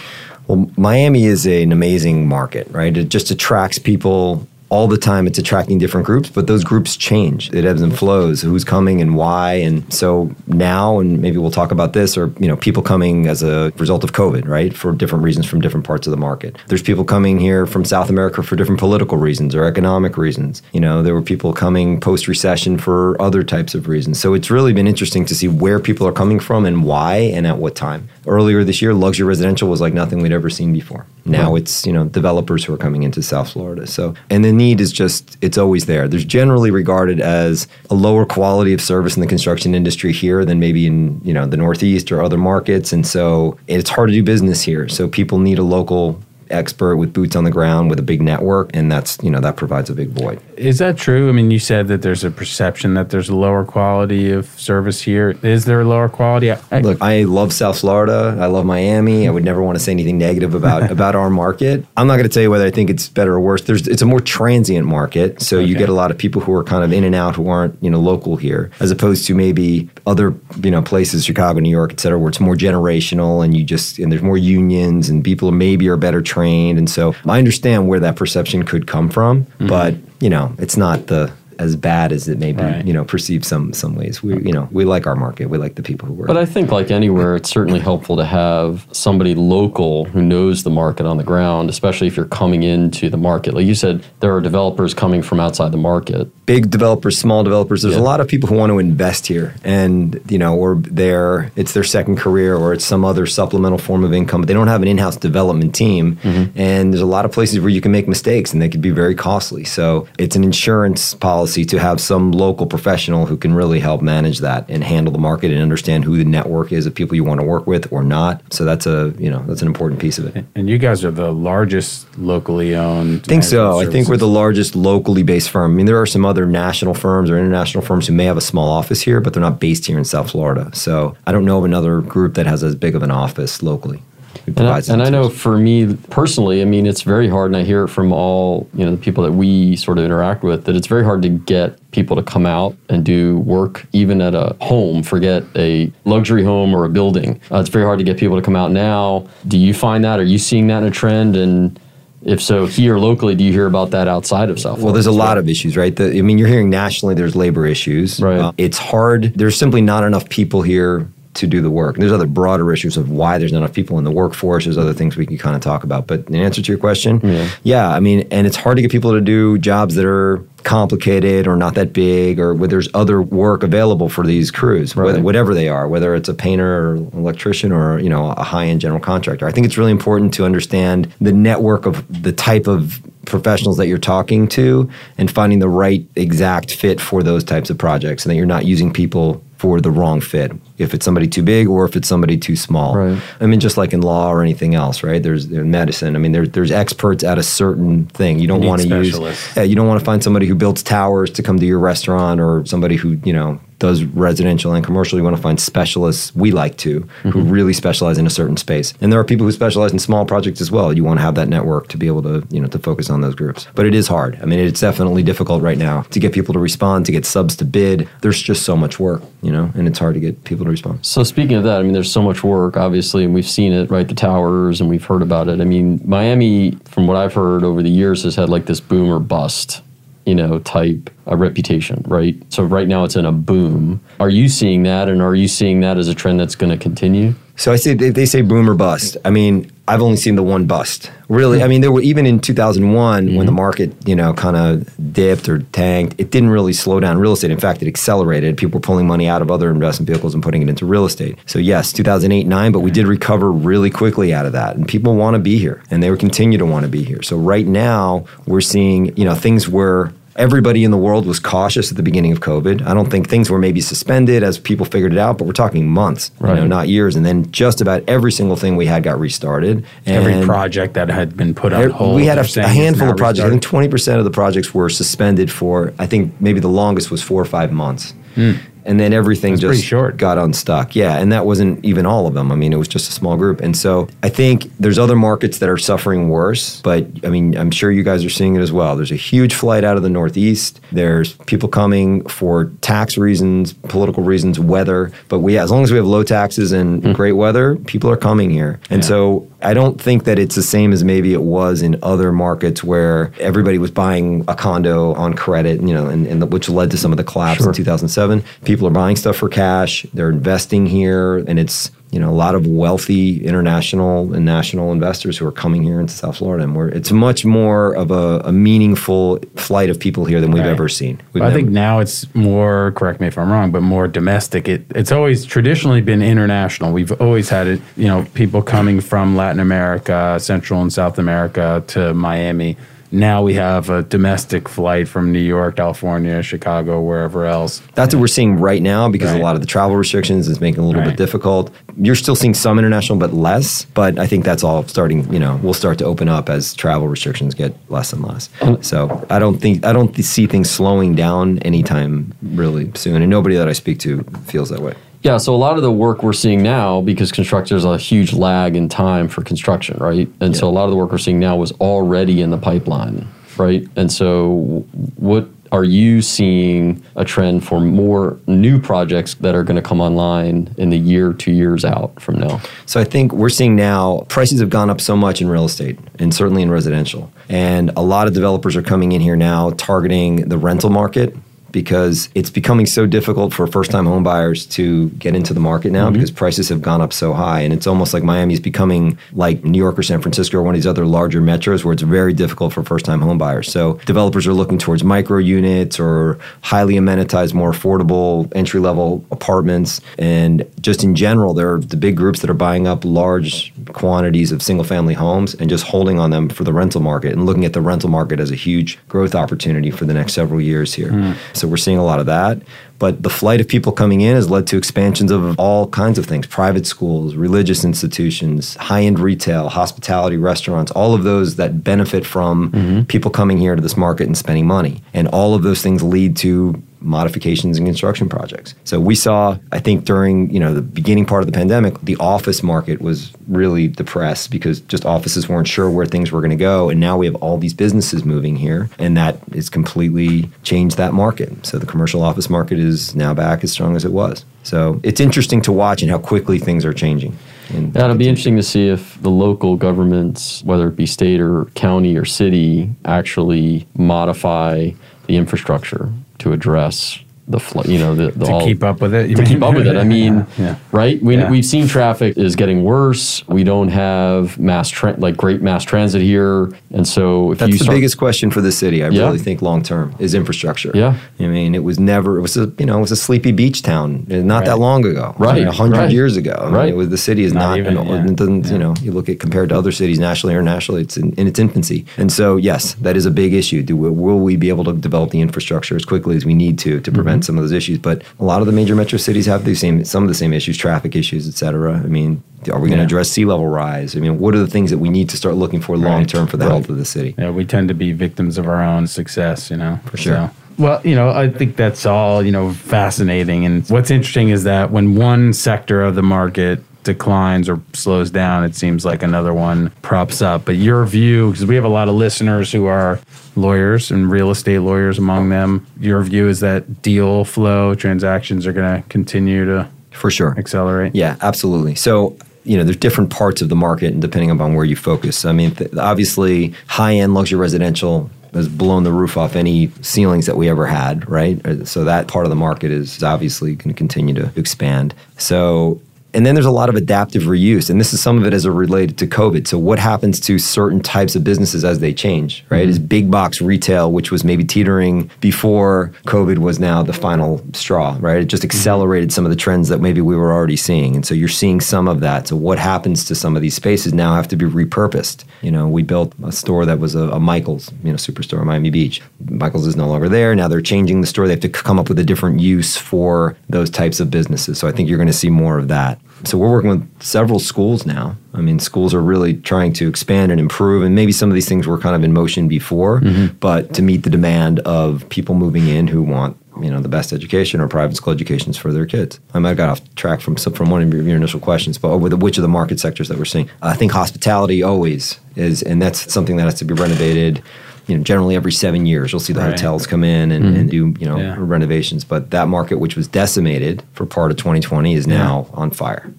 Well, 0.48 0.70
Miami 0.78 1.26
is 1.26 1.48
an 1.48 1.72
amazing 1.72 2.28
market, 2.28 2.68
right? 2.70 2.96
It 2.96 3.10
just 3.10 3.32
attracts 3.32 3.80
people 3.80 4.48
all 4.70 4.88
the 4.88 4.98
time. 4.98 5.28
It's 5.28 5.38
attracting 5.38 5.78
different 5.78 6.06
groups, 6.06 6.30
but 6.30 6.48
those 6.48 6.64
groups 6.64 6.98
change. 6.98 7.54
It 7.54 7.66
ebbs 7.66 7.82
and 7.82 7.92
mm-hmm. 7.92 8.00
flows. 8.00 8.42
Who's 8.42 8.64
coming 8.64 9.02
and 9.02 9.16
why? 9.16 9.54
And 9.54 9.92
so 9.94 10.34
now, 10.48 11.00
and 11.00 11.22
maybe 11.22 11.38
we'll 11.38 11.52
talk 11.52 11.72
about 11.72 11.94
this, 11.94 12.18
or 12.18 12.34
you 12.40 12.48
know, 12.48 12.58
people 12.58 12.84
coming 12.84 13.28
as 13.28 13.44
a 13.44 13.72
result 13.78 14.04
of 14.04 14.14
COVID, 14.14 14.48
right? 14.48 14.76
For 14.76 14.92
different 14.94 15.24
reasons 15.24 15.46
from 15.46 15.62
different 15.62 15.86
parts 15.86 16.08
of 16.08 16.12
the 16.12 16.18
market. 16.18 16.58
There's 16.68 16.82
people 16.82 17.06
coming 17.06 17.40
here 17.40 17.66
from 17.66 17.86
South 17.86 18.10
America 18.10 18.42
for 18.44 18.56
different 18.56 18.80
political 18.80 19.18
reasons 19.18 19.56
or 19.56 19.66
economic 19.66 20.18
reasons. 20.18 20.62
You 20.74 20.80
know, 20.80 21.04
there 21.04 21.14
were 21.14 21.22
people 21.22 21.54
coming 21.54 22.00
post 22.00 22.28
recession 22.28 22.78
for 22.78 23.20
other 23.22 23.44
types 23.44 23.76
of 23.76 23.88
reasons. 23.88 24.20
So 24.20 24.34
it's 24.34 24.50
really 24.50 24.74
been 24.74 24.88
interesting 24.88 25.26
to 25.26 25.36
see 25.36 25.48
where 25.48 25.80
people 25.80 26.08
are 26.08 26.12
coming 26.12 26.40
from 26.40 26.66
and 26.66 26.84
why 26.84 27.18
and 27.18 27.46
at 27.46 27.58
what 27.58 27.76
time. 27.76 28.10
Earlier 28.28 28.64
this 28.64 28.82
year, 28.82 28.94
luxury 28.94 29.28
residential 29.28 29.70
was 29.70 29.82
like 29.82 29.94
nothing 29.94 30.22
we'd 30.22 30.32
ever 30.32 30.50
seen 30.50 30.74
before. 30.74 31.06
Now 31.26 31.56
it's, 31.56 31.88
you 31.88 31.94
know, 31.94 32.06
developers 32.06 32.64
who 32.64 32.74
are 32.74 32.78
coming 32.78 33.02
into 33.02 33.24
South 33.24 33.52
Florida. 33.52 33.88
So, 33.88 34.14
and 34.30 34.46
the 34.46 34.52
need 34.56 34.82
is 34.82 34.92
just, 34.92 35.38
it's 35.42 35.58
always 35.58 35.86
there. 35.86 36.08
There's 36.08 36.26
generally 36.26 36.72
regarded 36.72 37.20
as 37.20 37.68
a 37.90 37.96
lower 37.96 38.26
quality 38.26 38.74
of 38.74 38.82
service 38.82 39.16
in 39.16 39.22
the 39.22 39.28
construction 39.28 39.76
industry 39.76 40.12
here 40.12 40.44
than 40.44 40.60
maybe 40.60 40.88
in, 40.88 41.22
you 41.24 41.34
know, 41.34 41.46
the 41.46 41.58
Northeast 41.58 42.12
or 42.12 42.24
other 42.24 42.38
markets. 42.38 42.92
And 42.92 43.06
so 43.06 43.58
it's 43.68 43.90
hard 43.90 44.10
to 44.10 44.14
do 44.14 44.24
business 44.24 44.64
here. 44.64 44.90
So 44.90 45.08
people 45.08 45.38
need 45.38 45.60
a 45.60 45.64
local 45.64 46.20
expert 46.50 46.98
with 46.98 47.14
boots 47.14 47.36
on 47.36 47.44
the 47.44 47.52
ground 47.52 47.90
with 47.90 48.00
a 48.00 48.04
big 48.04 48.22
network. 48.22 48.70
And 48.74 48.92
that's, 48.92 49.18
you 49.24 49.30
know, 49.30 49.40
that 49.42 49.56
provides 49.58 49.90
a 49.90 49.94
big 49.94 50.10
void. 50.10 50.40
Is 50.58 50.80
that 50.80 50.98
true? 50.98 51.30
I 51.30 51.32
mean, 51.32 51.52
you 51.52 51.60
said 51.60 51.88
that 51.90 52.02
there's 52.02 52.24
a 52.24 52.32
perception 52.32 52.94
that 52.96 53.10
there's 53.10 53.30
a 53.30 53.36
lower 53.36 53.66
quality 53.66 54.32
of 54.32 54.46
service 54.60 55.02
here. 55.02 55.36
Is 55.44 55.66
there 55.66 55.82
a 55.82 55.86
lower 55.86 56.10
quality? 56.10 56.52
I, 56.52 56.60
I- 56.72 56.80
Look, 56.80 57.02
I 57.02 57.24
love 57.24 57.52
South 57.54 57.80
Florida. 57.80 58.38
I 58.40 58.46
love 58.46 58.66
Miami. 58.66 59.28
I 59.28 59.32
would 59.32 59.44
never 59.44 59.62
want 59.64 59.78
to 59.78 59.84
say 59.84 59.92
anything 59.92 60.18
negative 60.18 60.54
about 60.54 60.92
about 60.96 61.16
our 61.16 61.30
market. 61.30 61.86
I'm 61.98 62.08
not 62.08 62.18
going 62.18 62.24
to 62.30 62.34
tell 62.34 62.44
you 62.44 62.52
whether 62.52 62.66
I 62.66 62.72
think 62.72 62.90
it's 62.90 63.10
better 63.10 63.34
or 63.34 63.40
worse. 63.40 63.62
There's 63.64 63.88
it's 63.88 64.02
a 64.02 64.06
more 64.06 64.20
transient 64.20 64.86
market, 64.88 65.42
so 65.42 65.60
you 65.60 65.76
get 65.76 65.90
a 65.90 65.94
lot 65.94 66.12
of 66.12 66.18
people 66.18 66.42
who 66.42 66.54
are 66.54 66.64
kind 66.64 66.84
of 66.84 66.94
in 66.94 67.04
and 67.04 67.16
out 67.16 67.36
who 67.36 67.48
aren't 67.50 67.82
you 67.84 67.90
know 67.90 68.00
local 68.00 68.36
here, 68.36 68.70
as 68.80 68.92
opposed 68.92 69.26
to 69.28 69.36
maybe 69.36 69.90
other 70.06 70.34
you 70.62 70.70
know 70.72 70.82
places, 70.82 71.26
Chicago, 71.26 71.60
New 71.60 71.70
York, 71.70 71.92
et 71.94 72.00
cetera, 72.00 72.20
where 72.20 72.30
it's 72.30 72.40
more 72.40 72.56
generational 72.56 73.44
and 73.44 73.56
you 73.58 73.64
just 73.64 73.98
and 74.00 74.12
there's 74.12 74.22
more 74.22 74.38
unions 74.38 75.10
and 75.10 75.24
people 75.24 75.52
maybe 75.52 75.88
are 75.90 75.98
better 75.98 76.22
trained, 76.22 76.35
and 76.44 76.90
so 76.90 77.16
I 77.26 77.38
understand 77.38 77.88
where 77.88 78.00
that 78.00 78.16
perception 78.16 78.64
could 78.64 78.88
come 78.88 79.10
from, 79.10 79.46
mm-hmm. 79.46 79.68
but 79.68 79.96
you 80.20 80.30
know 80.30 80.54
it's 80.58 80.78
not 80.78 81.08
the 81.08 81.32
as 81.60 81.76
bad 81.76 82.12
as 82.12 82.28
it 82.28 82.40
may 82.40 82.52
be, 82.52 82.64
Right. 82.64 82.86
you 82.86 82.94
know, 82.94 83.04
perceived 83.06 83.46
some 83.46 83.74
some 83.74 83.96
ways. 83.96 84.22
We 84.24 84.34
you 84.42 84.52
know 84.52 84.68
we 84.72 84.86
like 84.86 85.08
our 85.08 85.16
market. 85.16 85.50
We 85.50 85.58
like 85.58 85.76
the 85.76 85.84
people 85.84 86.08
who 86.08 86.14
work. 86.14 86.28
But 86.28 86.38
I 86.38 86.46
think, 86.46 86.72
like 86.72 86.92
anywhere, 86.92 87.36
it's 87.36 87.50
certainly 87.50 87.80
helpful 87.80 88.16
to 88.18 88.26
have 88.26 88.86
somebody 88.92 89.36
local 89.36 90.06
who 90.06 90.22
knows 90.22 90.64
the 90.64 90.70
market 90.70 91.06
on 91.06 91.18
the 91.18 91.24
ground, 91.24 91.70
especially 91.70 92.08
if 92.08 92.16
you're 92.18 92.26
coming 92.26 92.64
into 92.64 93.10
the 93.10 93.18
market. 93.18 93.54
Like 93.54 93.66
you 93.66 93.76
said, 93.76 94.04
there 94.20 94.34
are 94.36 94.42
developers 94.42 94.94
coming 94.94 95.22
from 95.22 95.40
outside 95.40 95.72
the 95.72 95.78
market. 95.78 96.30
big 96.46 96.70
developers, 96.70 97.18
small 97.18 97.44
developers. 97.44 97.82
There's 97.82 97.96
Yeah. 97.96 98.02
a 98.02 98.12
lot 98.12 98.20
of 98.22 98.28
people 98.28 98.48
who 98.50 98.56
want 98.56 98.70
to 98.72 98.78
invest 98.78 99.26
here, 99.26 99.56
and 99.64 100.20
you 100.30 100.38
know, 100.38 100.56
or 100.56 100.76
they're 100.80 101.52
it's 101.56 101.72
their 101.74 101.84
second 101.84 102.18
career, 102.18 102.56
or 102.56 102.72
it's 102.74 102.86
some 102.86 103.04
other 103.04 103.26
supplemental 103.26 103.80
form 103.80 104.04
of 104.04 104.14
income. 104.14 104.42
But 104.42 104.48
they 104.48 104.54
don't 104.54 104.68
have 104.68 104.84
an 104.84 104.88
in-house 104.88 105.18
development 105.18 105.74
team, 105.74 106.18
mm-hmm. 106.24 106.44
and 106.60 106.94
there's 106.94 107.02
a 107.02 107.06
lot 107.18 107.26
of 107.26 107.32
places 107.32 107.60
where 107.60 107.70
you 107.70 107.82
can 107.82 107.92
make 107.92 108.08
mistakes, 108.08 108.54
and 108.54 108.62
they 108.62 108.70
could 108.70 108.82
be 108.82 108.92
very 108.92 109.16
costly. 109.16 109.64
So 109.64 110.08
it's 110.20 110.36
an 110.36 110.44
insurance 110.44 111.16
policy 111.16 111.45
to 111.66 111.80
have 111.80 112.02
some 112.02 112.32
local 112.32 112.66
professional 112.66 113.26
who 113.26 113.38
can 113.38 113.54
really 113.54 113.80
help 113.80 114.02
manage 114.02 114.40
that 114.40 114.66
and 114.70 114.84
handle 114.84 115.12
the 115.12 115.20
market 115.20 115.52
and 115.52 115.62
understand 115.62 116.04
who 116.04 116.18
the 116.18 116.26
network 116.26 116.72
is 116.72 116.86
of 116.86 116.94
people 116.94 117.16
you 117.16 117.24
want 117.24 117.40
to 117.40 117.46
work 117.46 117.68
with 117.68 117.92
or 117.92 118.04
not. 118.04 118.42
So 118.54 118.66
that's 118.66 118.86
a 118.86 119.14
you 119.18 119.30
know 119.30 119.44
that's 119.48 119.62
an 119.62 119.68
important 119.68 120.00
piece 120.02 120.18
of 120.18 120.36
it. 120.36 120.46
And 120.56 120.70
you 120.70 120.78
guys 120.78 121.04
are 121.04 121.12
the 121.12 121.32
largest 121.32 122.18
locally 122.18 122.76
owned. 122.76 123.22
I 123.26 123.28
think 123.28 123.44
so. 123.44 123.72
management 123.72 123.90
I 123.90 123.92
think 123.92 124.08
we're 124.08 124.18
the 124.18 124.28
largest 124.28 124.76
locally 124.76 125.24
based 125.24 125.50
firm. 125.50 125.72
I 125.72 125.76
mean, 125.76 125.86
there 125.86 126.02
are 126.02 126.06
some 126.06 126.26
other 126.26 126.46
national 126.46 126.94
firms 126.94 127.30
or 127.30 127.38
international 127.38 127.84
firms 127.84 128.08
who 128.08 128.14
may 128.14 128.26
have 128.26 128.38
a 128.38 128.42
small 128.42 128.70
office 128.70 129.02
here, 129.02 129.22
but 129.22 129.34
they're 129.34 129.42
not 129.42 129.60
based 129.60 129.86
here 129.86 129.98
in 129.98 130.06
South 130.06 130.32
Florida. 130.32 130.72
So 130.74 131.16
I 131.26 131.32
don't 131.32 131.46
know 131.46 131.58
of 131.58 131.64
another 131.64 132.02
group 132.02 132.36
that 132.36 132.46
has 132.46 132.64
as 132.64 132.76
big 132.76 132.96
of 132.96 133.04
an 133.04 133.12
office 133.12 133.62
locally. 133.62 134.02
And 134.48 134.68
I, 134.68 134.82
and 134.90 135.02
I 135.02 135.10
know 135.10 135.30
for 135.30 135.58
me 135.58 135.96
personally, 136.10 136.62
I 136.62 136.66
mean, 136.66 136.86
it's 136.86 137.02
very 137.02 137.28
hard, 137.28 137.48
and 137.48 137.58
I 137.58 137.64
hear 137.64 137.84
it 137.84 137.88
from 137.88 138.14
all 138.14 138.68
you 138.74 138.86
know 138.86 138.92
the 138.92 139.02
people 139.02 139.24
that 139.24 139.32
we 139.32 139.76
sort 139.76 139.98
of 139.98 140.06
interact 140.06 140.44
with 140.44 140.66
that 140.66 140.76
it's 140.76 140.88
very 140.88 141.04
hard 141.04 141.22
to 141.24 141.30
get 141.30 141.80
people 141.92 142.16
to 142.16 142.24
come 142.24 142.46
out 142.46 142.76
and 142.90 143.04
do 143.04 143.40
work 143.40 143.86
even 143.94 144.22
at 144.22 144.36
a 144.36 144.56
home. 144.62 145.02
Forget 145.02 145.44
a 145.56 145.92
luxury 146.04 146.44
home 146.44 146.76
or 146.76 146.86
a 146.86 146.90
building. 146.90 147.40
Uh, 147.52 147.60
it's 147.60 147.70
very 147.70 147.86
hard 147.86 147.98
to 148.00 148.06
get 148.06 148.18
people 148.18 148.36
to 148.36 148.42
come 148.42 148.56
out 148.56 148.72
now. 148.72 149.28
Do 149.48 149.58
you 149.58 149.74
find 149.74 150.04
that? 150.04 150.20
Are 150.20 150.24
you 150.24 150.38
seeing 150.38 150.68
that 150.68 150.84
in 150.84 150.90
a 150.90 150.92
trend? 150.92 151.36
And 151.36 151.80
if 152.22 152.42
so, 152.42 152.66
here 152.66 152.98
locally, 152.98 153.36
do 153.36 153.44
you 153.44 153.52
hear 153.52 153.68
about 153.68 153.92
that 153.92 154.08
outside 154.08 154.50
of 154.50 154.60
South? 154.60 154.80
Well, 154.80 154.94
there's 154.94 155.06
a 155.06 155.12
lot 155.12 155.38
of 155.38 155.48
issues, 155.48 155.78
right? 155.78 155.96
The, 155.96 156.18
I 156.18 156.22
mean, 156.22 156.38
you're 156.38 156.48
hearing 156.48 156.70
nationally 156.70 157.16
there's 157.16 157.36
labor 157.36 157.66
issues. 157.66 158.20
Right. 158.20 158.40
Uh, 158.40 158.52
it's 158.58 158.78
hard. 158.78 159.34
There's 159.36 159.58
simply 159.58 159.82
not 159.82 160.04
enough 160.04 160.28
people 160.30 160.62
here 160.62 161.08
to 161.36 161.48
do 161.48 161.62
the 161.62 161.70
work. 161.70 161.98
There's 161.98 162.12
other 162.12 162.26
broader 162.26 162.72
issues 162.74 162.98
of 162.98 163.10
why 163.10 163.38
there's 163.38 163.52
not 163.52 163.60
enough 163.60 163.74
people 163.74 163.98
in 163.98 164.04
the 164.04 164.12
workforce. 164.12 164.64
There's 164.66 164.78
other 164.78 164.94
things 164.94 165.16
we 165.18 165.26
can 165.26 165.38
kind 165.38 165.56
of 165.56 165.62
talk 165.62 165.84
about. 165.84 166.08
But 166.08 166.28
in 166.28 166.36
answer 166.36 166.62
to 166.62 166.72
your 166.72 166.80
question, 166.80 167.22
Yeah. 167.64 167.90
I 167.90 168.00
mean, 168.00 168.28
and 168.32 168.48
it's 168.48 168.56
hard 168.58 168.78
to 168.78 168.82
get 168.82 168.92
people 168.92 169.12
to 169.12 169.22
do 169.22 169.58
jobs 169.58 169.96
that 169.96 170.06
are 170.06 170.42
complicated 170.64 171.48
or 171.48 171.56
not 171.56 171.76
that 171.76 171.94
big 171.94 172.40
or 172.40 172.54
where 172.54 172.68
there's 172.68 172.90
other 172.96 173.22
work 173.22 173.62
available 173.64 174.10
for 174.10 174.26
these 174.26 174.50
crews, 174.50 174.96
whether, 174.96 175.14
Right. 175.14 175.22
whatever 175.24 175.54
they 175.54 175.70
are, 175.70 175.88
whether 175.88 176.16
it's 176.16 176.28
a 176.28 176.34
painter 176.34 176.66
or 176.92 176.96
electrician 177.14 177.72
or, 177.72 178.00
you 178.00 178.10
know, 178.10 178.32
a 178.32 178.44
high-end 178.44 178.82
general 178.82 179.00
contractor. 179.00 179.48
I 179.48 179.52
think 179.52 179.66
it's 179.68 179.78
really 179.78 179.92
important 179.92 180.34
to 180.36 180.46
understand 180.46 181.08
the 181.22 181.32
network 181.32 181.86
of 181.86 182.04
the 182.10 182.32
type 182.32 182.66
of 182.68 183.00
professionals 183.26 183.78
that 183.78 183.88
you're 183.88 183.98
talking 183.98 184.48
to 184.48 184.90
and 185.18 185.30
finding 185.32 185.60
the 185.60 185.70
right 185.70 186.06
exact 186.16 186.72
fit 186.74 187.00
for 187.02 187.22
those 187.24 187.44
types 187.44 187.70
of 187.70 187.78
projects 187.78 188.24
and 188.26 188.32
that 188.32 188.36
you're 188.36 188.46
not 188.46 188.66
using 188.66 188.92
people 188.92 189.42
for 189.66 189.82
the 189.82 189.90
wrong 189.90 190.22
fit 190.22 190.52
if 190.78 190.94
it's 190.94 191.04
somebody 191.04 191.28
too 191.28 191.42
big 191.42 191.68
or 191.68 191.86
if 191.86 191.96
it's 191.96 192.08
somebody 192.08 192.38
too 192.38 192.56
small 192.56 192.96
Right. 192.96 193.20
i 193.42 193.46
mean 193.48 193.60
just 193.60 193.78
like 193.78 193.94
in 193.94 194.02
law 194.02 194.30
or 194.32 194.42
anything 194.44 194.76
else 194.76 195.02
right 195.04 195.22
there's 195.24 195.46
in 195.46 195.72
medicine 195.72 196.16
i 196.16 196.20
mean 196.20 196.34
there, 196.34 196.46
there's 196.46 196.72
experts 196.72 197.24
at 197.24 197.38
a 197.40 197.44
certain 197.44 198.06
thing 198.08 198.38
you 198.40 198.48
don't 198.48 198.64
want 198.64 198.82
to 198.84 198.88
use 198.88 199.08
specialists. 199.10 199.56
yeah, 199.58 199.64
you 199.64 199.76
don't 199.76 199.88
want 199.88 200.00
to 200.00 200.06
find 200.06 200.24
somebody 200.24 200.46
who 200.46 200.54
builds 200.56 200.84
towers 200.84 201.32
to 201.32 201.42
come 201.42 201.58
to 201.60 201.66
your 201.66 201.80
restaurant 201.80 202.40
or 202.40 202.64
somebody 202.66 202.96
who 202.96 203.20
you 203.24 203.34
know 203.34 203.60
does 203.80 204.04
residential 204.04 204.74
and 204.74 204.86
commercial 204.86 205.18
you 205.18 205.24
want 205.24 205.36
to 205.36 205.42
find 205.42 205.60
specialists 205.60 206.36
we 206.36 206.52
like 206.52 206.78
to 206.78 207.02
who 207.24 207.32
mm-hmm. 207.32 207.50
really 207.50 207.74
specialize 207.74 208.18
in 208.18 208.26
a 208.26 208.30
certain 208.30 208.58
space. 208.58 208.94
And 209.02 209.12
there 209.12 209.20
are 209.20 209.24
people 209.24 209.46
who 209.46 209.52
specialize 209.52 209.92
in 209.92 210.00
small 210.00 210.26
projects 210.26 210.62
as 210.62 210.72
well. 210.72 210.94
You 210.94 211.04
want 211.04 211.20
to 211.20 211.24
have 211.24 211.36
that 211.36 211.50
network 211.50 211.88
to 211.90 211.98
be 211.98 212.08
able 212.08 212.24
to 212.24 212.48
you 212.50 212.60
know 212.60 212.68
to 212.68 212.80
focus 212.80 213.10
on 213.10 213.22
those 213.22 213.36
groups. 213.36 213.68
But 213.76 213.86
it 213.86 213.94
is 213.94 214.08
hard. 214.08 214.40
I 214.42 214.46
mean 214.46 214.60
it's 214.60 214.82
definitely 214.82 215.24
difficult 215.24 215.62
right 215.62 215.78
now 215.78 216.02
to 216.04 216.20
get 216.20 216.34
people 216.34 216.54
to 216.54 216.60
respond 216.60 217.06
to 217.06 217.12
get 217.12 217.26
subs 217.26 217.56
to 217.58 217.66
bid. 217.66 218.10
There's 218.22 218.42
just 218.42 218.64
so 218.64 218.76
much 218.76 219.00
work 219.00 219.22
you 219.42 219.52
know 219.52 219.72
and 219.76 219.88
it's 219.88 220.00
hard 220.00 220.16
to 220.16 220.20
get 220.20 220.44
people 220.44 220.66
to 220.66 220.72
respond. 220.72 221.06
So 221.06 221.24
speaking 221.24 221.58
of 221.58 221.64
that, 221.64 221.80
I 221.80 221.84
mean, 221.84 221.94
there's 221.94 222.12
so 222.12 222.22
much 222.22 222.44
work, 222.44 222.78
obviously, 222.78 223.24
and 223.24 223.34
we've 223.34 223.48
seen 223.48 223.74
it, 223.74 223.90
right? 223.90 224.08
The 224.08 224.16
towers, 224.16 224.82
and 224.82 224.90
we've 224.90 225.04
heard 225.04 225.22
about 225.22 225.48
it. 225.48 225.62
I 225.62 225.66
mean, 225.66 226.02
Miami, 226.06 226.72
from 226.86 227.08
what 227.08 227.18
I've 227.18 227.34
heard 227.34 227.64
over 227.64 227.82
the 227.82 227.90
years, 227.90 228.24
has 228.24 228.36
had 228.36 228.50
like 228.50 228.66
this 228.66 228.80
boom 228.80 229.10
or 229.10 229.20
bust, 229.20 229.82
you 230.26 230.36
know, 230.36 230.60
type 230.60 231.10
a 231.28 231.38
reputation, 231.38 232.04
right? 232.08 232.36
So 232.52 232.64
right 232.64 232.88
now 232.88 233.04
it's 233.04 233.16
in 233.16 233.26
a 233.26 233.32
boom. 233.32 234.02
Are 234.20 234.30
you 234.30 234.50
seeing 234.50 234.84
that, 234.84 235.08
and 235.08 235.22
are 235.22 235.36
you 235.36 235.48
seeing 235.48 235.82
that 235.82 235.98
as 235.98 236.08
a 236.08 236.16
trend 236.16 236.40
that's 236.40 236.56
going 236.56 236.72
to 236.72 236.78
continue? 236.78 237.36
So 237.58 237.72
I 237.72 237.78
say 237.78 237.94
they, 237.94 238.10
they 238.10 238.26
say 238.26 238.42
boom 238.42 238.70
or 238.70 238.76
bust. 238.76 239.18
I 239.24 239.30
mean, 239.30 239.72
I've 239.88 240.02
only 240.02 240.18
seen 240.18 240.36
the 240.36 240.44
one 240.44 240.66
bust. 240.66 241.12
Really, 241.30 241.62
I 241.62 241.66
hmm. 241.66 241.70
mean, 241.70 241.82
there 241.82 241.92
were 241.92 242.02
even 242.02 242.26
in 242.26 242.40
2001 242.40 243.36
when 243.36 243.46
the 243.46 243.52
hmm. 243.52 243.56
market, 243.56 244.08
you 244.08 244.16
know, 244.16 244.34
kind 244.34 244.56
of 244.56 245.14
dipped 245.14 245.48
or 245.48 245.60
tanked. 245.60 246.16
It 246.18 246.32
didn't 246.32 246.50
really 246.50 246.74
slow 246.74 247.00
down 247.00 247.18
real 247.18 247.34
estate. 247.34 247.52
In 247.52 247.60
fact, 247.60 247.82
it 247.82 247.88
accelerated. 247.88 248.58
People 248.58 248.80
were 248.80 248.82
pulling 248.82 249.08
money 249.08 249.28
out 249.28 249.42
of 249.42 249.52
other 249.52 249.70
investment 249.70 250.10
vehicles 250.10 250.34
and 250.34 250.44
putting 250.44 250.62
it 250.62 250.70
into 250.70 250.86
real 250.86 251.06
estate. 251.06 251.38
So 251.46 251.60
yes, 251.60 251.94
2008, 251.94 252.48
nine, 252.48 252.72
but 252.72 252.80
we 252.80 252.90
hmm. 252.90 252.96
did 252.96 253.08
recover 253.08 253.52
really 253.52 253.90
quickly 253.90 254.34
out 254.34 254.46
of 254.46 254.54
that, 254.54 254.76
and 254.76 254.88
people 254.88 255.16
want 255.16 255.36
to 255.36 255.40
be 255.40 255.58
here, 255.58 255.84
and 255.92 256.02
they 256.02 256.10
will 256.10 256.18
continue 256.18 256.58
to 256.58 256.66
want 256.66 256.84
to 256.84 256.90
be 256.90 257.04
here. 257.04 257.22
So 257.22 257.38
right 257.38 257.66
now, 257.66 258.26
we're 258.46 258.62
seeing, 258.62 259.16
you 259.16 259.26
know, 259.26 259.36
things 259.36 259.70
where 259.70 260.12
everybody 260.36 260.84
in 260.84 260.92
the 260.92 260.98
world 260.98 261.26
was 261.26 261.40
cautious 261.40 261.92
at 261.92 261.98
the 261.98 262.04
beginning 262.04 262.32
of 262.32 262.40
COVID. 262.42 262.86
I 262.86 262.94
don't 262.94 263.10
think 263.10 263.30
things 263.30 263.50
were 263.50 263.58
maybe 263.60 263.82
suspended 263.82 264.44
as 264.44 264.58
people 264.60 264.86
figured 264.86 265.14
it 265.14 265.18
out, 265.20 265.38
but 265.38 265.46
we're 265.46 265.54
talking 265.54 265.88
months, 265.90 266.32
you 266.42 266.48
know, 266.48 266.68
not 266.68 266.88
years. 266.88 267.16
And 267.16 267.26
then 267.26 267.50
just 267.52 267.82
about 267.82 268.04
every 268.08 268.32
single 268.32 268.56
thing 268.56 268.76
we 268.76 268.86
had 268.86 269.04
got 269.04 269.20
restarted. 269.20 269.86
Every 270.06 270.44
project 270.46 270.94
that 270.96 271.10
had 271.10 271.38
been 271.38 271.54
put 271.54 271.74
on 271.74 271.90
hold. 271.90 272.16
we 272.16 272.26
had 272.26 272.38
a, 272.38 272.60
a 272.60 272.68
handful 272.68 273.10
of 273.10 273.18
projects. 273.18 273.46
I 273.46 273.50
think 273.50 273.62
twenty 273.62 273.88
percent 273.88 274.20
of 274.20 274.26
the 274.26 274.32
projects 274.32 274.74
were 274.74 274.90
suspended 274.90 275.52
for. 275.52 275.94
I 276.00 276.06
think 276.06 276.34
maybe 276.42 276.60
the 276.60 276.68
longest 276.70 277.12
was 277.12 277.22
four 277.24 277.42
or 277.42 277.46
five 277.46 277.72
months. 277.72 278.14
Hmm. 278.36 278.54
And 278.86 279.00
then 279.00 279.14
everything. 279.14 279.54
That's 279.54 279.62
just 279.62 279.84
short. 279.84 280.18
got 280.18 280.38
unstuck. 280.38 280.96
Yeah, 280.96 281.18
and 281.18 281.32
that 281.32 281.46
wasn't 281.46 281.84
even 281.84 282.06
all 282.06 282.28
of 282.28 282.34
them. 282.36 282.52
I 282.52 282.56
mean, 282.56 282.72
it 282.72 282.78
was 282.78 282.88
just 282.88 283.10
a 283.10 283.12
small 283.12 283.36
group. 283.36 283.60
And 283.62 283.76
so 283.76 284.08
I 284.22 284.30
think 284.30 284.72
there's 284.80 285.00
other 285.00 285.16
markets 285.16 285.58
that 285.58 285.70
are 285.70 285.78
suffering 285.78 286.30
worse. 286.30 286.82
But 286.82 287.08
I 287.24 287.30
mean, 287.30 287.58
I'm 287.58 287.72
sure 287.72 287.90
you 287.92 288.04
guys 288.04 288.24
are 288.24 288.30
seeing 288.30 288.56
it 288.56 288.62
as 288.62 288.72
well. 288.72 288.96
There's 288.96 289.12
a 289.12 289.16
huge 289.16 289.56
flight 289.56 289.84
out 289.84 289.98
of 289.98 290.04
the 290.04 290.10
Northeast. 290.10 290.80
There's 290.92 291.34
people 291.48 291.68
coming 291.70 292.26
for 292.28 292.66
tax 292.82 293.18
reasons, 293.18 293.74
political 293.74 294.24
reasons, 294.24 294.60
weather. 294.60 295.12
But 295.30 295.40
we, 295.40 295.58
as 295.58 295.72
long 295.72 295.84
as 295.84 295.92
we 295.92 295.98
have 295.98 296.06
low 296.06 296.22
taxes 296.24 296.72
and 296.72 297.04
Hmm. 297.04 297.12
great 297.14 297.32
weather, 297.34 297.78
people 297.88 298.10
are 298.12 298.18
coming 298.18 298.52
here. 298.52 298.80
And 298.92 299.02
Yeah. 299.02 299.08
so 299.08 299.48
I 299.64 299.74
don't 299.74 300.00
think 300.00 300.26
that 300.26 300.38
it's 300.38 300.54
the 300.56 300.62
same 300.62 300.94
as 300.94 301.04
maybe 301.04 301.34
it 301.34 301.42
was 301.42 301.82
in 301.82 301.98
other 302.04 302.32
markets 302.32 302.84
where 302.84 303.32
everybody 303.40 303.80
was 303.80 303.90
buying 303.90 304.44
a 304.48 304.54
condo 304.54 305.14
on 305.14 305.34
credit, 305.34 305.82
you 305.82 305.92
know, 305.94 306.06
and, 306.06 306.28
and 306.28 306.40
the, 306.42 306.46
which 306.46 306.70
led 306.70 306.92
to 306.92 306.98
some 306.98 307.12
of 307.12 307.18
the 307.18 307.24
collapse 307.24 307.62
Sure. 307.62 307.70
in 307.70 307.74
2007. 307.74 308.44
People 308.64 308.75
are 308.84 308.92
buying 308.92 309.16
stuff 309.16 309.38
for 309.38 309.50
cash. 309.50 310.06
They're 310.14 310.30
investing 310.30 310.86
here, 310.86 311.38
and 311.38 311.58
it's 311.60 311.92
you 312.12 312.20
know 312.20 312.30
a 312.30 312.38
lot 312.46 312.56
of 312.56 312.66
wealthy 312.68 313.46
international 313.46 314.34
and 314.34 314.46
national 314.46 314.92
investors 314.94 315.38
who 315.38 315.46
are 315.48 315.52
coming 315.52 315.84
here 315.84 316.00
into 316.00 316.14
South 316.14 316.38
Florida, 316.38 316.64
and 316.64 316.76
we're 316.76 316.88
it's 316.90 317.12
much 317.12 317.44
more 317.46 317.94
of 317.96 318.12
a, 318.12 318.40
a 318.46 318.52
meaningful 318.52 319.40
flight 319.56 319.90
of 319.90 320.00
people 320.00 320.26
here 320.26 320.40
than 320.40 320.52
we've 320.52 320.64
Right. 320.64 320.70
ever 320.72 320.88
seen. 320.88 321.20
We've 321.34 321.44
I 321.44 321.52
think 321.52 321.70
now 321.70 322.00
it's 322.00 322.26
more. 322.36 322.92
Correct 322.96 323.20
me 323.20 323.28
if 323.28 323.38
I'm 323.38 323.52
wrong, 323.52 323.72
but 323.72 323.82
more 323.82 324.08
domestic. 324.08 324.68
It, 324.68 324.86
it's 324.96 325.12
always 325.12 325.46
traditionally 325.46 326.02
been 326.02 326.22
international. 326.22 326.94
We've 326.94 327.12
always 327.22 327.50
had 327.50 327.68
it. 327.68 327.82
You 327.98 328.08
know, 328.08 328.26
people 328.34 328.62
coming 328.62 329.02
from 329.02 329.36
Latin 329.36 329.60
America, 329.60 330.38
Central 330.40 330.82
and 330.82 330.92
South 330.94 331.18
America 331.20 331.84
to 331.88 332.14
Miami. 332.14 332.78
Now 333.12 333.44
we 333.44 333.54
have 333.54 333.90
a 333.90 334.04
domestic 334.04 334.68
flight 334.68 335.08
from 335.08 335.32
New 335.32 335.40
York, 335.40 335.78
California, 335.78 336.42
Chicago, 336.42 337.02
wherever 337.02 337.46
else. 337.46 337.82
That's 337.94 338.14
what 338.14 338.20
we're 338.22 338.28
seeing 338.28 338.60
right 338.60 338.82
now 338.82 339.08
because 339.10 339.32
Right. 339.32 339.40
a 339.40 339.44
lot 339.44 339.56
of 339.56 339.62
the 339.62 339.68
travel 339.68 339.96
restrictions 339.96 340.48
is 340.48 340.60
making 340.60 340.82
it 340.82 340.84
a 340.84 340.88
little 340.88 341.02
Right. 341.02 341.10
bit 341.12 341.18
difficult. 341.18 341.72
You're 342.02 342.16
still 342.16 342.36
seeing 342.36 342.54
some 342.54 342.78
international, 342.80 343.18
but 343.20 343.34
less. 343.34 343.86
But 343.94 344.20
I 344.20 344.26
think 344.28 344.44
that's 344.44 344.64
all 344.64 344.86
starting. 344.88 345.28
You 345.32 345.40
know, 345.40 345.60
we'll 345.62 345.74
start 345.74 345.98
to 346.00 346.06
open 346.06 346.28
up 346.28 346.50
as 346.50 346.74
travel 346.74 347.08
restrictions 347.08 347.54
get 347.54 347.76
less 347.90 348.12
and 348.12 348.24
less. 348.24 348.50
So 348.82 349.26
I 349.30 349.40
don't 349.40 349.62
think 349.62 349.86
I 349.86 349.94
don't 349.94 350.16
see 350.24 350.48
things 350.48 350.70
slowing 350.70 351.16
down 351.16 351.60
anytime 351.60 352.34
really 352.54 352.92
soon, 352.96 353.22
and 353.22 353.30
nobody 353.30 353.56
that 353.56 353.68
I 353.70 353.74
speak 353.74 354.00
to 354.00 354.26
feels 354.48 354.70
that 354.70 354.82
way. 354.82 354.94
Yeah, 355.26 355.38
so 355.38 355.56
a 355.56 355.58
lot 355.58 355.76
of 355.76 355.82
the 355.82 355.92
work 355.92 356.22
we're 356.22 356.34
seeing 356.34 356.62
now, 356.62 357.02
because 357.02 357.32
construction 357.32 357.74
there's 357.74 357.84
a 357.84 357.98
huge 357.98 358.32
lag 358.32 358.76
in 358.76 358.88
time 358.88 359.28
for 359.28 359.42
construction, 359.42 359.98
right? 359.98 360.30
And 360.40 360.56
so 360.56 360.68
a 360.68 360.70
lot 360.70 360.84
of 360.84 360.92
the 360.92 360.96
work 360.96 361.12
we're 361.12 361.18
seeing 361.18 361.40
now 361.40 361.58
was 361.58 361.72
already 361.72 362.44
in 362.44 362.52
the 362.52 362.60
pipeline, 362.60 363.28
right? 363.58 363.88
And 363.96 364.12
so 364.12 364.86
what 365.16 365.48
are 365.72 365.84
you 365.84 366.22
seeing 366.22 367.04
a 367.16 367.26
trend 367.26 367.66
for 367.66 367.80
more 367.80 368.38
new 368.46 368.80
projects 368.80 369.34
that 369.34 369.56
are 369.56 369.64
going 369.64 369.78
to 369.78 369.82
come 369.82 370.00
online 370.00 370.72
in 370.78 370.92
the 370.92 371.00
year, 371.00 371.34
two 371.34 371.52
years 371.52 371.84
out 371.84 372.22
from 372.22 372.36
now? 372.36 372.62
So 372.86 373.02
I 373.02 373.04
think 373.04 373.34
we're 373.34 373.50
seeing 373.50 373.76
now 373.76 374.28
prices 374.30 374.60
have 374.60 374.70
gone 374.70 374.92
up 374.92 375.02
so 375.02 375.18
much 375.18 375.42
in 375.42 375.50
real 375.50 375.66
estate 375.66 375.98
and 376.20 376.36
certainly 376.36 376.62
in 376.62 376.70
residential. 376.70 377.34
And 377.50 377.90
a 377.98 378.04
lot 378.04 378.28
of 378.28 378.36
developers 378.36 378.76
are 378.76 378.84
coming 378.84 379.12
in 379.12 379.22
here 379.22 379.36
now 379.36 379.72
targeting 379.72 380.50
the 380.50 380.60
rental 380.60 380.92
market 380.92 381.36
because 381.76 382.30
it's 382.36 382.50
becoming 382.50 382.86
so 382.86 383.06
difficult 383.06 383.54
for 383.54 383.68
first 383.68 383.92
time 383.92 384.06
home 384.06 384.24
buyers 384.24 384.66
to 384.66 385.10
get 385.10 385.36
into 385.36 385.54
the 385.54 385.60
market 385.60 385.92
now 385.92 386.06
mm-hmm. 386.06 386.14
because 386.14 386.32
prices 386.32 386.70
have 386.70 386.82
gone 386.82 387.02
up 387.02 387.12
so 387.12 387.34
high. 387.34 387.60
And 387.60 387.74
it's 387.74 387.86
almost 387.86 388.14
like 388.14 388.24
Miami's 388.24 388.62
becoming 388.62 389.18
like 389.34 389.66
New 389.66 389.78
York 389.78 390.00
or 390.00 390.04
San 390.04 390.22
Francisco 390.22 390.58
or 390.58 390.64
one 390.64 390.74
of 390.74 390.78
these 390.78 390.88
other 390.88 391.06
larger 391.06 391.42
metros 391.42 391.84
where 391.84 391.92
it's 391.92 392.02
very 392.02 392.32
difficult 392.32 392.72
for 392.72 392.82
first 392.82 393.04
time 393.04 393.20
home 393.20 393.38
buyers. 393.38 393.70
So 393.70 393.96
developers 394.06 394.48
are 394.48 394.54
looking 394.54 394.78
towards 394.78 395.04
micro 395.04 395.38
units 395.38 396.00
or 396.00 396.40
highly 396.62 396.94
amenitized, 396.94 397.54
more 397.54 397.74
affordable 397.74 398.50
entry 398.56 398.80
level 398.80 399.26
apartments. 399.30 400.00
And 400.18 400.66
just 400.80 401.04
in 401.04 401.14
general, 401.14 401.54
there 401.54 401.74
are 401.74 401.82
the 401.82 401.98
big 401.98 402.16
groups 402.16 402.40
that 402.40 402.50
are 402.50 402.54
buying 402.54 402.88
up 402.88 403.04
large 403.04 403.74
quantities 403.94 404.52
of 404.52 404.62
single 404.62 404.86
family 404.86 405.14
homes 405.14 405.54
and 405.56 405.70
just 405.70 405.86
holding 405.86 406.20
on 406.20 406.30
them 406.30 406.50
for 406.50 406.64
the 406.64 406.74
rental 406.74 407.02
market 407.02 407.34
and 407.34 407.46
looking 407.46 407.66
at 407.66 407.74
the 407.74 407.82
rental 407.82 408.10
market 408.10 408.40
as 408.40 408.52
a 408.52 408.56
huge 408.56 409.00
growth 409.08 409.36
opportunity 409.36 409.92
for 409.92 410.06
the 410.06 410.14
next 410.14 410.34
several 410.34 410.62
years 410.62 410.94
here. 410.94 411.12
Hmm. 411.12 411.34
So 411.54 411.68
we're 411.68 411.78
seeing 411.78 411.98
a 411.98 412.04
lot 412.04 412.20
of 412.20 412.26
that. 412.26 412.62
But 412.98 413.24
the 413.24 413.30
flight 413.30 413.60
of 413.60 413.68
people 413.68 413.92
coming 413.92 414.22
in 414.22 414.36
has 414.36 414.50
led 414.50 414.68
to 414.68 414.78
expansions 414.78 415.32
of 415.32 415.60
all 415.60 415.88
kinds 415.90 416.18
of 416.18 416.26
things 416.26 416.48
private 416.48 416.88
schools, 416.88 417.36
religious 417.36 417.84
institutions, 417.84 418.76
high 418.76 419.02
end 419.02 419.20
retail, 419.20 419.70
hospitality, 419.70 420.38
restaurants, 420.38 420.92
all 420.92 421.14
of 421.14 421.24
those 421.24 421.58
that 421.58 421.84
benefit 421.84 422.26
from 422.26 422.72
mm-hmm. 422.72 423.02
people 423.04 423.32
coming 423.32 423.58
here 423.58 423.76
to 423.76 423.82
this 423.82 423.98
market 423.98 424.28
and 424.28 424.38
spending 424.38 424.66
money. 424.66 425.02
And 425.14 425.28
all 425.28 425.54
of 425.54 425.64
those 425.64 425.82
things 425.82 426.04
lead 426.04 426.38
to 426.38 426.82
modifications 427.06 427.78
and 427.78 427.88
construction 427.88 428.28
projects. 428.28 428.76
So 428.84 429.00
we 429.00 429.16
saw, 429.16 429.58
I 429.72 429.80
think 429.80 430.06
during, 430.06 430.50
you 430.50 430.60
know, 430.60 430.74
the 430.74 430.82
beginning 430.82 431.26
part 431.26 431.42
of 431.44 431.48
the 431.48 431.54
pandemic, 431.54 432.00
the 432.02 432.18
office 432.18 432.64
market 432.64 433.02
was 433.02 433.32
really 433.48 433.88
depressed 433.88 434.52
because 434.52 434.82
just 434.82 435.06
offices 435.06 435.48
weren't 435.48 435.68
sure 435.68 435.90
where 435.90 436.06
things 436.06 436.32
were 436.32 436.42
going 436.42 436.52
to 436.52 436.56
go 436.56 436.90
and 436.90 437.00
now 437.00 437.18
we 437.18 437.26
have 437.26 437.36
all 437.36 437.58
these 437.58 437.74
businesses 437.74 438.26
moving 438.26 438.56
here 438.56 438.90
and 439.00 439.16
that 439.16 439.38
has 439.54 439.70
completely 439.70 440.50
changed 440.64 440.98
that 440.98 441.14
market. 441.14 441.66
So 441.66 441.78
the 441.78 441.86
commercial 441.86 442.24
office 442.24 442.50
market 442.50 442.80
is 442.80 443.16
now 443.16 443.34
back 443.34 443.64
as 443.64 443.72
strong 443.72 443.96
as 443.96 444.04
it 444.04 444.12
was. 444.12 444.46
So 444.64 445.00
it's 445.04 445.20
interesting 445.20 445.62
to 445.64 445.72
watch 445.72 446.02
and 446.02 446.10
how 446.10 446.18
quickly 446.18 446.58
things 446.58 446.86
are 446.86 446.94
changing. 446.94 447.38
And 447.70 447.96
it'll 447.96 448.16
be 448.16 448.28
interesting 448.28 448.56
to 448.58 448.64
see 448.64 448.90
if 448.90 449.22
the 449.22 449.30
local 449.30 449.76
governments, 449.76 450.64
whether 450.64 450.88
it 450.88 450.96
be 450.96 451.06
state 451.06 451.40
or 451.40 451.66
county 451.76 452.16
or 452.16 452.26
city, 452.26 452.92
actually 453.06 453.88
modify 453.96 454.92
the 455.28 455.38
infrastructure 455.38 456.12
to 456.40 456.54
address 456.54 457.20
the 457.48 457.60
flow. 457.60 457.84
You 457.86 458.00
know, 458.00 458.16
the, 458.16 458.32
the 458.32 458.46
to 458.46 458.52
all, 458.52 458.66
keep 458.66 458.84
up 458.84 459.02
with 459.02 459.14
it. 459.14 459.30
you 459.30 459.36
to 459.36 459.42
mean? 459.44 459.52
keep 459.52 459.62
up 459.62 459.76
with 459.76 459.86
it. 459.88 459.96
I 459.98 460.04
mean, 460.04 460.46
Yeah. 460.58 460.76
right? 460.92 461.22
We, 461.22 461.36
Yeah. 461.38 461.50
We've 461.52 461.66
seen 461.66 461.88
traffic 461.88 462.38
is 462.38 462.56
getting 462.56 462.84
worse. 462.84 463.48
We 463.48 463.64
don't 463.64 463.90
have 463.90 464.58
mass 464.58 464.90
tra- 464.90 465.16
like 465.20 465.38
great 465.38 465.62
mass 465.62 465.84
transit 465.84 466.22
here, 466.22 466.72
and 466.92 467.08
so 467.08 467.52
if 467.52 467.60
That's 467.60 467.72
you 467.72 467.78
the 467.78 467.84
start, 467.84 467.98
biggest 467.98 468.18
question 468.18 468.50
for 468.50 468.62
the 468.62 468.72
city. 468.72 469.04
I 469.04 469.10
Yeah. 469.10 469.26
really 469.26 469.38
think 469.38 469.62
long 469.62 469.84
term 469.84 470.16
is 470.18 470.34
infrastructure. 470.34 470.92
Yeah. 470.96 471.18
I 471.40 471.48
mean, 471.48 471.76
it 471.76 471.84
was 471.84 472.00
never. 472.00 472.38
It 472.38 472.42
was 472.42 472.58
a 472.58 472.72
you 472.80 472.86
know 472.88 472.98
it 472.98 473.02
was 473.02 473.12
a 473.12 473.16
sleepy 473.16 473.52
beach 473.52 473.84
town 473.84 474.26
uh, 474.32 474.38
not 474.38 474.66
that 474.66 474.80
long 474.80 475.06
ago. 475.06 475.36
Right, 475.38 475.64
a 475.68 475.72
hundred 475.72 475.98
right. 476.00 476.12
years 476.12 476.38
ago. 476.38 476.56
I 476.60 476.66
mean, 476.66 476.74
Right. 476.74 476.90
it 476.90 476.96
was 476.96 477.10
the 477.10 477.18
city 477.18 477.44
is 477.44 477.54
Not 477.54 477.70
not. 477.70 477.78
even, 477.78 477.98
an- 477.98 478.08
yeah. 478.08 478.26
It 478.26 478.36
doesn't. 478.36 478.66
Yeah. 478.66 478.72
You 478.74 478.80
know, 478.80 478.94
you 479.04 479.12
look 479.12 479.30
at 479.30 479.40
compared 479.40 479.70
to 479.70 479.76
other 479.78 479.92
cities 479.92 480.18
nationally 480.20 480.56
or 480.56 480.60
internationally, 480.60 481.02
it's 481.04 481.16
in, 481.18 481.32
in 481.34 481.46
its 481.48 481.60
infancy. 481.60 482.06
And 482.18 482.32
so 482.32 482.56
yes, 482.58 482.96
that 483.02 483.16
is 483.16 483.26
a 483.28 483.32
big 483.32 483.54
issue. 483.54 483.84
Do 483.84 483.96
we, 483.96 484.10
will 484.10 484.40
we 484.40 484.56
be 484.56 484.70
able 484.70 484.84
to 484.86 484.94
develop 484.94 485.30
the 485.30 485.42
infrastructure 485.42 485.96
as 485.96 486.06
quickly 486.06 486.36
as 486.36 486.44
we 486.46 486.56
need 486.56 486.80
to 486.80 487.00
to 487.02 487.12
prevent 487.12 487.35
Mm-hmm. 487.35 487.35
Mm-hmm. 487.38 487.42
some 487.44 487.58
of 487.58 487.64
those 487.64 487.72
issues? 487.72 487.98
But 488.00 488.24
a 488.40 488.44
lot 488.44 488.62
of 488.62 488.66
the 488.68 488.74
major 488.74 488.96
metro 488.96 489.18
cities 489.18 489.46
have 489.46 489.66
the 489.66 489.76
same 489.76 490.04
some 490.06 490.24
of 490.24 490.30
the 490.30 490.36
same 490.36 490.54
issues, 490.54 490.78
traffic 490.78 491.16
issues, 491.16 491.48
et 491.48 491.54
cetera. 491.56 491.94
I 491.96 492.08
mean. 492.08 492.44
Are 492.74 492.80
we 492.80 492.88
going 492.90 492.98
to 492.98 493.04
Yeah. 493.04 493.04
address 493.04 493.30
sea 493.30 493.46
level 493.46 493.68
rise? 493.68 494.16
I 494.18 494.20
mean, 494.20 494.40
what 494.40 494.56
are 494.56 494.60
the 494.60 494.66
things 494.66 494.90
that 494.90 494.98
we 494.98 495.08
need 495.10 495.30
to 495.30 495.38
start 495.38 495.54
looking 495.54 495.82
for 495.82 495.96
long 495.98 496.26
term 496.26 496.48
for 496.48 496.58
the 496.58 496.66
Right. 496.66 496.72
health 496.72 496.90
of 496.90 496.98
the 496.98 497.06
city? 497.06 497.36
Yeah, 497.38 497.52
we 497.52 497.64
tend 497.64 497.90
to 497.90 497.94
be 497.94 498.12
victims 498.12 498.58
of 498.58 498.68
our 498.68 498.84
own 498.84 499.06
success, 499.06 499.70
you 499.70 499.78
know. 499.78 500.00
For 500.06 500.18
sure. 500.18 500.50
well, 500.80 501.00
you 501.04 501.14
know, 501.14 501.30
I 501.30 501.48
think 501.48 501.76
that's 501.76 502.08
all, 502.08 502.42
you 502.44 502.52
know, 502.52 502.72
fascinating. 502.72 503.66
And 503.68 503.86
what's 503.88 504.10
interesting 504.10 504.50
is 504.50 504.64
that 504.64 504.90
when 504.90 505.14
one 505.16 505.54
sector 505.54 506.02
of 506.02 506.16
the 506.16 506.24
market 506.24 506.82
declines 507.06 507.70
or 507.70 507.80
slows 507.94 508.30
down, 508.30 508.66
it 508.66 508.76
seems 508.76 509.06
like 509.06 509.24
another 509.24 509.54
one 509.54 509.92
props 510.02 510.42
up. 510.42 510.66
But 510.66 510.76
your 510.76 511.06
view, 511.06 511.52
because 511.52 511.66
we 511.66 511.76
have 511.76 511.86
a 511.86 511.90
lot 511.90 512.10
of 512.10 512.16
listeners 512.16 512.72
who 512.72 512.86
are 512.86 513.20
lawyers 513.56 514.12
and 514.12 514.30
real 514.30 514.52
estate 514.52 514.80
lawyers 514.80 515.18
among 515.18 515.50
them, 515.50 515.88
your 516.00 516.22
view 516.24 516.50
is 516.50 516.60
that 516.60 517.02
deal 517.02 517.46
flow 517.46 517.96
transactions 517.96 518.68
are 518.68 518.74
going 518.74 519.02
to 519.02 519.08
continue 519.08 519.64
to 519.66 519.88
For 520.12 520.30
sure. 520.30 520.54
accelerate. 520.58 521.16
Yeah, 521.16 521.38
absolutely. 521.42 521.96
So, 521.96 522.36
you 522.66 522.78
know, 522.78 522.84
there's 522.84 522.98
different 522.98 523.30
parts 523.30 523.62
of 523.62 523.70
the 523.70 523.76
market 523.76 524.12
and 524.12 524.22
depending 524.22 524.52
upon 524.52 524.74
where 524.74 524.84
you 524.86 524.96
focus. 524.96 525.46
I 525.46 525.54
mean, 525.54 525.72
th- 525.76 525.94
obviously, 525.96 526.74
high 526.88 527.14
end 527.16 527.34
luxury 527.34 527.60
residential 527.60 528.30
has 528.54 528.68
blown 528.70 529.04
the 529.04 529.12
roof 529.12 529.38
off 529.38 529.56
any 529.56 529.92
ceilings 530.02 530.46
that 530.48 530.56
we 530.58 530.70
ever 530.70 530.86
had, 530.88 531.30
right? 531.30 531.60
So, 531.88 532.04
that 532.06 532.28
part 532.28 532.46
of 532.46 532.50
the 532.50 532.56
market 532.56 532.90
is 532.92 533.22
obviously 533.22 533.76
going 533.76 533.94
to 533.94 533.98
continue 533.98 534.34
to 534.36 534.52
expand. 534.56 535.14
So, 535.38 536.02
and 536.36 536.46
then 536.46 536.54
there's 536.54 536.66
a 536.66 536.72
lot 536.72 536.90
of 536.90 536.96
adaptive 536.96 537.44
reuse, 537.44 537.90
and 537.90 538.00
this 538.00 538.14
is 538.14 538.22
some 538.22 538.38
of 538.38 538.46
it 538.46 538.54
as 538.54 538.66
a 538.66 538.72
related 538.72 539.18
to 539.20 539.28
COVID. 539.28 539.68
So, 539.68 539.80
what 539.80 540.00
happens 540.00 540.40
to 540.42 540.60
certain 540.60 541.00
types 541.00 541.34
of 541.36 541.46
businesses 541.46 541.86
as 541.86 542.00
they 542.00 542.14
change, 542.14 542.66
right? 542.70 542.82
Mm-hmm. 542.82 542.90
Is 542.90 543.00
big 543.00 543.32
box 543.32 543.62
retail, 543.62 544.12
which 544.12 544.32
was 544.32 544.44
maybe 544.44 544.66
teetering 544.66 545.32
before 545.40 546.12
COVID, 546.26 546.58
was 546.58 546.78
now 546.78 547.02
the 547.04 547.14
final 547.14 547.64
straw, 547.74 548.18
right? 548.20 548.42
It 548.42 548.46
just 548.46 548.64
mm-hmm. 548.64 548.78
accelerated 548.78 549.32
some 549.32 549.46
of 549.46 549.50
the 549.50 549.56
trends 549.56 549.88
that 549.88 550.02
maybe 550.02 550.20
we 550.20 550.36
were 550.36 550.52
already 550.52 550.76
seeing, 550.76 551.16
and 551.16 551.26
so 551.26 551.34
you're 551.34 551.48
seeing 551.48 551.80
some 551.80 552.10
of 552.10 552.20
that. 552.20 552.50
So, 552.50 552.58
what 552.58 552.80
happens 552.80 553.24
to 553.26 553.36
some 553.36 553.56
of 553.56 553.62
these 553.62 553.76
spaces 553.76 554.14
now 554.14 554.36
have 554.36 554.50
to 554.50 554.58
be 554.58 554.66
repurposed? 554.66 555.46
You 555.62 555.72
know, 555.72 555.88
we 555.88 556.04
built 556.04 556.34
a 556.44 556.52
store 556.52 556.86
that 556.86 557.00
was 557.00 557.16
a, 557.16 557.30
a 557.30 557.40
Michaels, 557.40 557.94
you 558.04 558.12
know, 558.12 558.18
superstore 558.18 558.60
in 558.60 558.68
Miami 558.68 558.90
Beach. 558.90 559.22
Michaels 559.50 559.88
is 559.88 559.96
no 559.96 560.08
longer 560.08 560.28
there. 560.28 560.54
Now 560.54 560.68
they're 560.68 560.82
changing 560.82 561.22
the 561.22 561.28
store. 561.28 561.48
They 561.48 561.54
have 561.54 561.62
to 561.62 561.70
come 561.70 561.98
up 561.98 562.10
with 562.10 562.20
a 562.20 562.26
different 562.26 562.60
use 562.60 562.98
for 562.98 563.56
those 563.70 563.90
types 563.90 564.20
of 564.20 564.30
businesses. 564.30 564.78
So, 564.78 564.90
I 564.90 564.92
think 564.92 565.08
you're 565.08 565.18
going 565.18 565.28
to 565.28 565.34
see 565.34 565.50
more 565.50 565.78
of 565.78 565.88
that. 565.88 566.20
So 566.44 566.58
we're 566.58 566.70
working 566.70 566.90
with 566.90 567.24
several 567.24 567.60
schools 567.60 568.06
now. 568.06 568.36
I 568.54 568.62
mean, 568.62 568.80
schools 568.80 569.14
are 569.14 569.22
really 569.22 569.56
trying 569.56 569.94
to 569.94 570.08
expand 570.08 570.52
and 570.52 570.60
improve, 570.60 571.02
and 571.04 571.16
maybe 571.16 571.32
some 571.32 571.50
of 571.50 571.56
these 571.56 571.68
things 571.68 571.88
were 571.88 571.98
kind 571.98 572.16
of 572.16 572.24
in 572.24 572.34
motion 572.34 572.68
before, 572.68 573.22
mm-hmm. 573.22 573.56
but 573.58 573.94
to 573.94 574.02
meet 574.02 574.24
the 574.24 574.30
demand 574.30 574.80
of 574.80 575.28
people 575.30 575.56
moving 575.56 575.88
in 575.88 576.08
who 576.08 576.22
want 576.22 576.58
you 576.82 576.92
know 576.92 577.00
the 577.00 577.10
best 577.10 577.32
education 577.32 577.80
or 577.80 577.88
private 577.88 578.16
school 578.16 578.34
educations 578.34 578.78
for 578.78 578.92
their 578.92 579.06
kids. 579.06 579.40
I 579.54 579.60
might 579.60 579.70
have 579.70 579.78
got 579.78 579.90
off 579.90 580.16
track 580.16 580.42
from 580.42 580.58
some, 580.58 580.74
from 580.74 580.90
one 580.90 581.02
of 581.02 581.14
your, 581.14 581.24
your 581.24 581.38
initial 581.38 581.60
questions, 581.60 581.98
but 581.98 582.10
over 582.10 582.30
the 582.30 582.38
which 582.38 582.58
of 582.58 582.62
the 582.62 582.68
market 582.68 583.00
sectors 583.00 583.28
that 583.30 583.38
we're 583.38 583.46
seeing, 583.46 583.70
I 583.82 583.96
think 583.96 584.12
hospitality 584.12 584.84
always 584.84 585.40
is, 585.56 585.82
and 585.82 586.02
that's 586.02 586.32
something 586.32 586.58
that 586.58 586.64
has 586.64 586.76
to 586.76 586.86
be 586.86 586.94
renovated. 586.94 587.64
You 588.08 588.18
know, 588.18 588.24
generally 588.24 588.56
every 588.56 588.72
seven 588.72 589.06
years, 589.06 589.32
you'll 589.32 589.40
see 589.40 589.54
the 589.54 589.60
Right. 589.62 589.72
hotels 589.72 590.06
come 590.06 590.24
in 590.24 590.52
and, 590.52 590.66
and 590.66 590.90
mm-hmm. 590.90 591.14
do 591.14 591.20
you 591.20 591.28
know 591.28 591.38
Yeah. 591.38 591.56
renovations. 591.58 592.24
But 592.24 592.52
that 592.52 592.68
market, 592.68 593.00
which 593.00 593.16
was 593.16 593.28
decimated 593.28 594.04
for 594.14 594.26
part 594.26 594.52
of 594.52 594.58
2020, 594.58 595.14
is 595.16 595.28
now 595.28 595.68
on 595.74 595.92
fire. 595.92 596.30